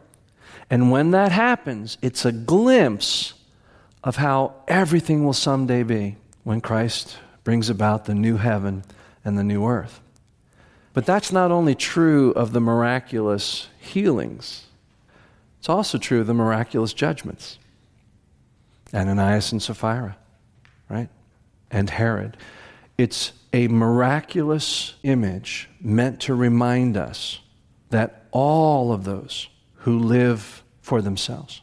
And 0.70 0.90
when 0.90 1.10
that 1.10 1.32
happens, 1.32 1.98
it's 2.00 2.24
a 2.24 2.32
glimpse 2.32 3.34
of 4.04 4.16
how 4.16 4.54
everything 4.68 5.24
will 5.24 5.32
someday 5.32 5.82
be 5.82 6.16
when 6.44 6.60
Christ 6.60 7.18
brings 7.44 7.68
about 7.68 8.04
the 8.04 8.14
new 8.14 8.36
heaven 8.36 8.84
and 9.24 9.36
the 9.36 9.44
new 9.44 9.66
earth. 9.66 10.00
But 10.92 11.06
that's 11.06 11.32
not 11.32 11.50
only 11.50 11.74
true 11.74 12.30
of 12.32 12.52
the 12.52 12.60
miraculous 12.60 13.68
healings, 13.78 14.66
it's 15.58 15.68
also 15.68 15.98
true 15.98 16.20
of 16.20 16.26
the 16.26 16.34
miraculous 16.34 16.92
judgments. 16.92 17.58
Ananias 18.94 19.52
and 19.52 19.62
Sapphira, 19.62 20.16
right? 20.88 21.08
And 21.70 21.88
Herod. 21.90 22.36
It's 22.98 23.32
a 23.52 23.68
miraculous 23.68 24.94
image 25.02 25.68
meant 25.80 26.20
to 26.20 26.34
remind 26.34 26.96
us 26.96 27.40
that 27.90 28.26
all 28.30 28.92
of 28.92 29.04
those 29.04 29.48
who 29.74 29.98
live 29.98 30.62
for 30.80 31.02
themselves, 31.02 31.62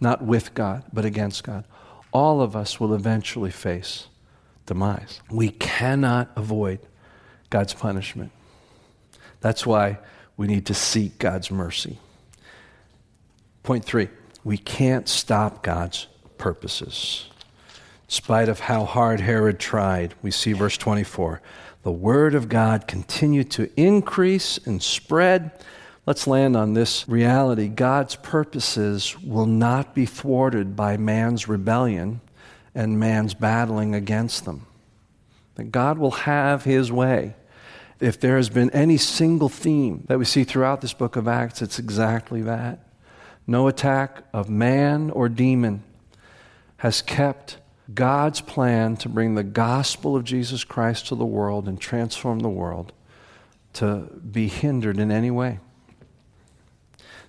not 0.00 0.22
with 0.22 0.54
God, 0.54 0.84
but 0.92 1.04
against 1.04 1.44
God, 1.44 1.64
all 2.12 2.40
of 2.40 2.54
us 2.54 2.78
will 2.78 2.94
eventually 2.94 3.50
face 3.50 4.08
demise. 4.66 5.20
We 5.30 5.50
cannot 5.50 6.30
avoid 6.36 6.80
God's 7.50 7.74
punishment. 7.74 8.32
That's 9.40 9.66
why 9.66 9.98
we 10.36 10.46
need 10.46 10.66
to 10.66 10.74
seek 10.74 11.18
God's 11.18 11.50
mercy. 11.50 11.98
Point 13.62 13.84
three 13.84 14.08
we 14.44 14.58
can't 14.58 15.08
stop 15.08 15.62
God's 15.62 16.08
purposes. 16.42 17.26
In 17.68 18.10
spite 18.10 18.48
of 18.48 18.58
how 18.58 18.84
hard 18.84 19.20
Herod 19.20 19.60
tried, 19.60 20.12
we 20.22 20.32
see 20.32 20.52
verse 20.52 20.76
24. 20.76 21.40
The 21.84 21.92
word 21.92 22.34
of 22.34 22.48
God 22.48 22.88
continued 22.88 23.48
to 23.52 23.70
increase 23.80 24.58
and 24.58 24.82
spread. 24.82 25.52
Let's 26.04 26.26
land 26.26 26.56
on 26.56 26.74
this 26.74 27.08
reality. 27.08 27.68
God's 27.68 28.16
purposes 28.16 29.16
will 29.22 29.46
not 29.46 29.94
be 29.94 30.04
thwarted 30.04 30.74
by 30.74 30.96
man's 30.96 31.46
rebellion 31.46 32.20
and 32.74 32.98
man's 32.98 33.34
battling 33.34 33.94
against 33.94 34.44
them. 34.44 34.66
That 35.54 35.70
God 35.70 35.96
will 35.96 36.10
have 36.10 36.64
his 36.64 36.90
way. 36.90 37.36
If 38.00 38.18
there 38.18 38.36
has 38.36 38.50
been 38.50 38.70
any 38.70 38.96
single 38.96 39.48
theme 39.48 40.06
that 40.08 40.18
we 40.18 40.24
see 40.24 40.42
throughout 40.42 40.80
this 40.80 40.92
book 40.92 41.14
of 41.14 41.28
Acts, 41.28 41.62
it's 41.62 41.78
exactly 41.78 42.42
that. 42.42 42.80
No 43.46 43.68
attack 43.68 44.24
of 44.32 44.50
man 44.50 45.08
or 45.12 45.28
demon 45.28 45.84
has 46.82 47.00
kept 47.00 47.58
God's 47.94 48.40
plan 48.40 48.96
to 48.96 49.08
bring 49.08 49.36
the 49.36 49.44
gospel 49.44 50.16
of 50.16 50.24
Jesus 50.24 50.64
Christ 50.64 51.06
to 51.06 51.14
the 51.14 51.24
world 51.24 51.68
and 51.68 51.80
transform 51.80 52.40
the 52.40 52.48
world 52.48 52.92
to 53.74 54.08
be 54.28 54.48
hindered 54.48 54.98
in 54.98 55.12
any 55.12 55.30
way. 55.30 55.60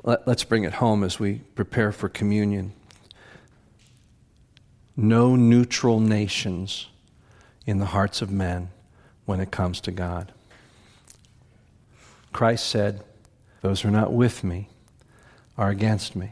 Let, 0.02 0.28
us 0.28 0.44
bring 0.44 0.64
it 0.64 0.74
home 0.74 1.04
as 1.04 1.20
we 1.20 1.42
prepare 1.54 1.92
for 1.92 2.10
communion. 2.10 2.74
No 4.98 5.36
neutral 5.36 6.00
nations 6.00 6.88
in 7.68 7.78
the 7.78 7.86
hearts 7.86 8.24
of 8.24 8.32
men 8.32 8.70
when 9.26 9.40
it 9.40 9.52
comes 9.52 9.80
to 9.82 9.92
God. 9.92 10.34
Christ 12.32 12.66
said, 12.66 13.04
Those 13.62 13.82
who 13.82 13.90
are 13.90 13.92
not 13.92 14.12
with 14.12 14.44
me 14.44 14.70
are 15.60 15.70
against 15.70 16.16
me. 16.16 16.32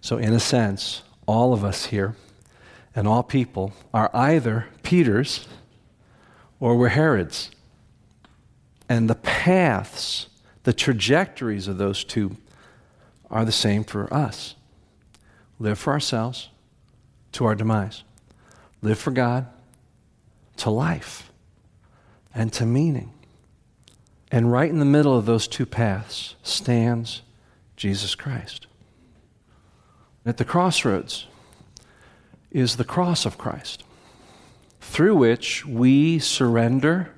So, 0.00 0.16
in 0.16 0.32
a 0.32 0.38
sense, 0.38 1.02
all 1.26 1.52
of 1.52 1.64
us 1.64 1.86
here 1.86 2.14
and 2.94 3.08
all 3.08 3.22
people 3.22 3.72
are 3.92 4.10
either 4.12 4.66
Peter's 4.82 5.46
or 6.60 6.76
we're 6.76 6.88
Herod's. 6.88 7.50
And 8.88 9.08
the 9.08 9.14
paths, 9.14 10.26
the 10.64 10.72
trajectories 10.72 11.68
of 11.68 11.78
those 11.78 12.04
two 12.04 12.36
are 13.30 13.44
the 13.44 13.52
same 13.52 13.84
for 13.84 14.12
us. 14.12 14.54
Live 15.58 15.78
for 15.78 15.92
ourselves 15.92 16.50
to 17.32 17.46
our 17.46 17.54
demise. 17.54 18.04
Live 18.82 18.98
for 18.98 19.10
God 19.10 19.46
to 20.58 20.70
life 20.70 21.30
and 22.34 22.52
to 22.52 22.66
meaning. 22.66 23.12
And 24.30 24.50
right 24.50 24.70
in 24.70 24.78
the 24.78 24.84
middle 24.84 25.16
of 25.16 25.26
those 25.26 25.46
two 25.46 25.66
paths 25.66 26.36
stands 26.42 27.22
Jesus 27.76 28.14
Christ. 28.14 28.66
At 30.24 30.36
the 30.36 30.44
crossroads 30.44 31.26
is 32.52 32.76
the 32.76 32.84
cross 32.84 33.26
of 33.26 33.38
Christ, 33.38 33.84
through 34.80 35.16
which 35.16 35.66
we 35.66 36.18
surrender 36.18 37.12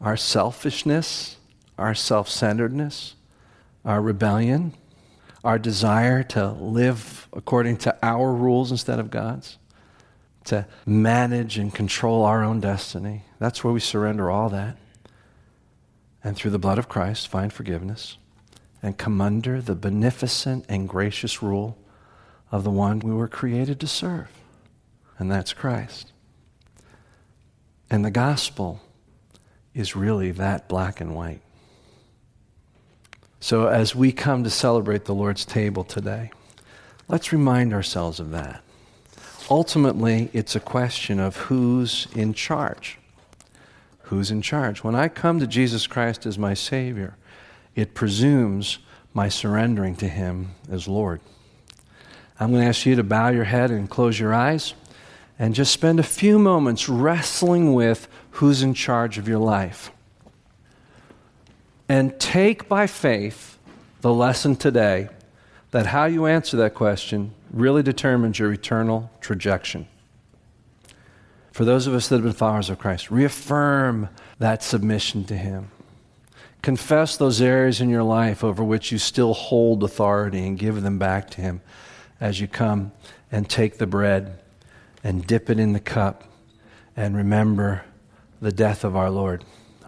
our 0.00 0.16
selfishness, 0.16 1.36
our 1.76 1.94
self 1.94 2.28
centeredness, 2.28 3.14
our 3.84 4.00
rebellion, 4.00 4.74
our 5.44 5.58
desire 5.58 6.22
to 6.22 6.50
live 6.52 7.28
according 7.32 7.76
to 7.78 7.96
our 8.02 8.32
rules 8.32 8.70
instead 8.70 8.98
of 8.98 9.10
God's, 9.10 9.58
to 10.44 10.66
manage 10.86 11.58
and 11.58 11.74
control 11.74 12.24
our 12.24 12.42
own 12.42 12.60
destiny. 12.60 13.24
That's 13.38 13.62
where 13.62 13.72
we 13.72 13.80
surrender 13.80 14.30
all 14.30 14.48
that. 14.50 14.76
And 16.22 16.36
through 16.36 16.50
the 16.50 16.58
blood 16.58 16.78
of 16.78 16.88
Christ, 16.88 17.28
find 17.28 17.52
forgiveness 17.52 18.18
and 18.82 18.96
come 18.96 19.20
under 19.20 19.60
the 19.60 19.74
beneficent 19.74 20.64
and 20.68 20.88
gracious 20.88 21.42
rule 21.42 21.76
of 22.50 22.64
the 22.64 22.70
one 22.70 22.98
we 22.98 23.12
were 23.12 23.28
created 23.28 23.78
to 23.80 23.86
serve, 23.86 24.28
and 25.20 25.30
that's 25.30 25.52
Christ. 25.52 26.12
And 27.90 28.04
the 28.04 28.10
gospel 28.10 28.80
is 29.74 29.94
really 29.94 30.32
that 30.32 30.66
black 30.66 31.00
and 31.00 31.14
white. 31.14 31.42
So, 33.38 33.68
as 33.68 33.94
we 33.94 34.12
come 34.12 34.44
to 34.44 34.50
celebrate 34.50 35.04
the 35.04 35.14
Lord's 35.14 35.44
table 35.44 35.84
today, 35.84 36.30
let's 37.06 37.32
remind 37.32 37.72
ourselves 37.72 38.18
of 38.18 38.30
that. 38.30 38.62
Ultimately, 39.50 40.30
it's 40.32 40.56
a 40.56 40.60
question 40.60 41.20
of 41.20 41.36
who's 41.36 42.06
in 42.14 42.34
charge. 42.34 42.98
Who's 44.04 44.30
in 44.30 44.42
charge? 44.42 44.82
When 44.82 44.94
I 44.94 45.08
come 45.08 45.38
to 45.40 45.46
Jesus 45.46 45.86
Christ 45.86 46.26
as 46.26 46.38
my 46.38 46.54
Savior, 46.54 47.16
it 47.74 47.94
presumes 47.94 48.78
my 49.12 49.28
surrendering 49.28 49.96
to 49.96 50.08
Him 50.08 50.54
as 50.70 50.88
Lord. 50.88 51.20
I'm 52.38 52.50
going 52.50 52.62
to 52.62 52.68
ask 52.68 52.86
you 52.86 52.96
to 52.96 53.02
bow 53.02 53.28
your 53.28 53.44
head 53.44 53.70
and 53.70 53.88
close 53.88 54.18
your 54.18 54.32
eyes 54.32 54.74
and 55.40 55.54
just 55.54 55.72
spend 55.72 55.98
a 55.98 56.04
few 56.04 56.38
moments 56.38 56.86
wrestling 56.86 57.72
with 57.72 58.06
who's 58.32 58.62
in 58.62 58.74
charge 58.74 59.16
of 59.16 59.26
your 59.26 59.38
life 59.38 59.90
and 61.88 62.20
take 62.20 62.68
by 62.68 62.86
faith 62.86 63.58
the 64.02 64.12
lesson 64.12 64.54
today 64.54 65.08
that 65.70 65.86
how 65.86 66.04
you 66.04 66.26
answer 66.26 66.58
that 66.58 66.74
question 66.74 67.32
really 67.50 67.82
determines 67.82 68.38
your 68.38 68.52
eternal 68.52 69.10
trajectory. 69.22 69.88
For 71.52 71.64
those 71.64 71.86
of 71.86 71.94
us 71.94 72.08
that 72.08 72.16
have 72.16 72.24
been 72.24 72.32
followers 72.32 72.68
of 72.68 72.78
Christ, 72.78 73.10
reaffirm 73.10 74.10
that 74.38 74.62
submission 74.62 75.24
to 75.24 75.36
Him. 75.36 75.70
Confess 76.62 77.16
those 77.16 77.40
areas 77.40 77.80
in 77.80 77.88
your 77.88 78.02
life 78.02 78.44
over 78.44 78.62
which 78.62 78.92
you 78.92 78.98
still 78.98 79.32
hold 79.32 79.82
authority 79.82 80.46
and 80.46 80.58
give 80.58 80.82
them 80.82 80.98
back 80.98 81.30
to 81.30 81.40
Him 81.40 81.62
as 82.20 82.40
you 82.40 82.46
come 82.46 82.92
and 83.32 83.48
take 83.48 83.78
the 83.78 83.86
bread 83.86 84.38
and 85.02 85.26
dip 85.26 85.50
it 85.50 85.58
in 85.58 85.72
the 85.72 85.80
cup 85.80 86.24
and 86.96 87.16
remember 87.16 87.84
the 88.40 88.52
death 88.52 88.84
of 88.84 88.96
our 88.96 89.10
Lord, 89.10 89.44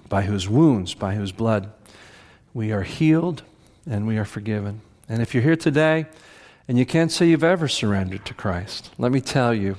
by 0.08 0.22
whose 0.22 0.48
wounds, 0.48 0.94
by 0.94 1.14
whose 1.14 1.32
blood 1.32 1.72
we 2.54 2.72
are 2.72 2.82
healed 2.82 3.42
and 3.88 4.06
we 4.06 4.18
are 4.18 4.24
forgiven. 4.24 4.80
And 5.08 5.22
if 5.22 5.34
you're 5.34 5.42
here 5.42 5.56
today 5.56 6.06
and 6.68 6.78
you 6.78 6.86
can't 6.86 7.10
say 7.10 7.28
you've 7.28 7.44
ever 7.44 7.68
surrendered 7.68 8.24
to 8.26 8.34
Christ, 8.34 8.90
let 8.98 9.12
me 9.12 9.20
tell 9.20 9.54
you, 9.54 9.76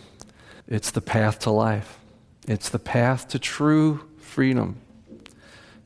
it's 0.68 0.92
the 0.92 1.02
path 1.02 1.40
to 1.40 1.52
life. 1.52 2.00
It's 2.48 2.70
the 2.70 2.80
path 2.80 3.28
to 3.30 3.40
true 3.40 4.10
freedom. 4.18 4.78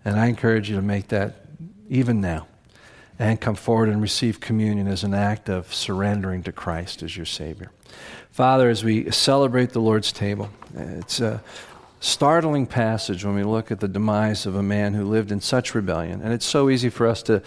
And 0.04 0.20
I 0.20 0.28
encourage 0.28 0.70
you 0.70 0.76
to 0.76 0.82
make 0.82 1.10
that 1.10 1.46
even 1.90 2.22
now 2.22 2.48
and 3.20 3.42
come 3.42 3.56
forward 3.56 3.90
and 3.90 4.02
receive 4.02 4.40
communion 4.40 4.88
as 4.88 5.04
an 5.04 5.14
act 5.14 5.50
of 5.50 5.74
surrendering 5.74 6.44
to 6.44 6.52
Christ 6.52 7.02
as 7.04 7.18
your 7.18 7.26
Savior. 7.26 7.72
Father, 8.32 8.70
as 8.70 8.84
we 8.84 9.10
celebrate 9.10 9.72
the 9.72 9.82
Lord's 9.82 10.12
table, 10.12 10.50
it's 10.76 11.20
a 11.20 11.42
startling 12.00 12.68
passage 12.68 13.26
when 13.26 13.34
we 13.34 13.44
look 13.44 13.72
at 13.72 13.80
the 13.80 13.88
demise 13.88 14.46
of 14.46 14.56
a 14.56 14.62
man 14.62 14.94
who 14.94 15.04
lived 15.04 15.32
in 15.32 15.42
such 15.42 15.74
rebellion. 15.74 16.22
And 16.22 16.32
it's 16.32 16.46
so 16.46 16.70
easy 16.70 16.90
for 16.90 17.08
us 17.08 17.24
to 17.24 17.42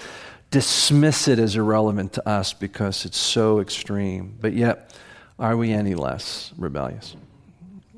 dismiss 0.51 1.29
it 1.29 1.39
as 1.39 1.55
irrelevant 1.55 2.15
to 2.15 2.29
us 2.29 2.53
because 2.53 3.05
it's 3.05 3.19
so 3.19 3.61
extreme. 3.61 4.37
But 4.41 4.53
yet, 4.53 4.93
are 5.39 5.57
we 5.57 5.73
any 5.73 5.95
less 5.95 6.53
rebellious? 6.59 7.15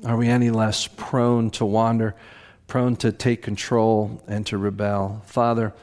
Are 0.05 0.17
we 0.17 0.27
any 0.27 0.51
less 0.51 0.87
prone 0.87 1.49
to 1.51 1.65
wander, 1.65 2.13
prone 2.67 2.95
to 2.97 3.11
take 3.11 3.41
control 3.41 4.21
and 4.27 4.45
to 4.47 4.57
rebel? 4.57 5.23
Father, 5.25 5.73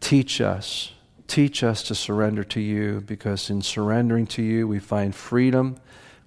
teach 0.00 0.40
us. 0.40 0.92
Teach 1.32 1.62
us 1.62 1.82
to 1.84 1.94
surrender 1.94 2.44
to 2.44 2.60
you 2.60 3.00
because 3.00 3.48
in 3.48 3.62
surrendering 3.62 4.26
to 4.26 4.42
you, 4.42 4.68
we 4.68 4.78
find 4.78 5.14
freedom, 5.14 5.78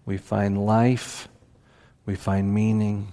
we 0.04 0.18
find 0.18 0.66
life, 0.66 1.28
we 2.08 2.16
find 2.16 2.52
meaning. 2.52 3.10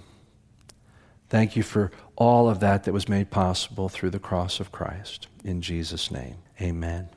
Thank 1.29 1.55
you 1.55 1.63
for 1.63 1.93
all 2.17 2.49
of 2.49 2.61
that 2.61 2.85
that 2.85 2.95
was 2.95 3.11
made 3.11 3.31
possible 3.31 3.91
through 3.91 4.09
the 4.09 4.19
cross 4.19 4.59
of 4.59 4.73
Christ. 4.73 5.29
In 5.45 5.61
Jesus' 5.61 6.11
name, 6.11 6.37
amen. 6.59 7.11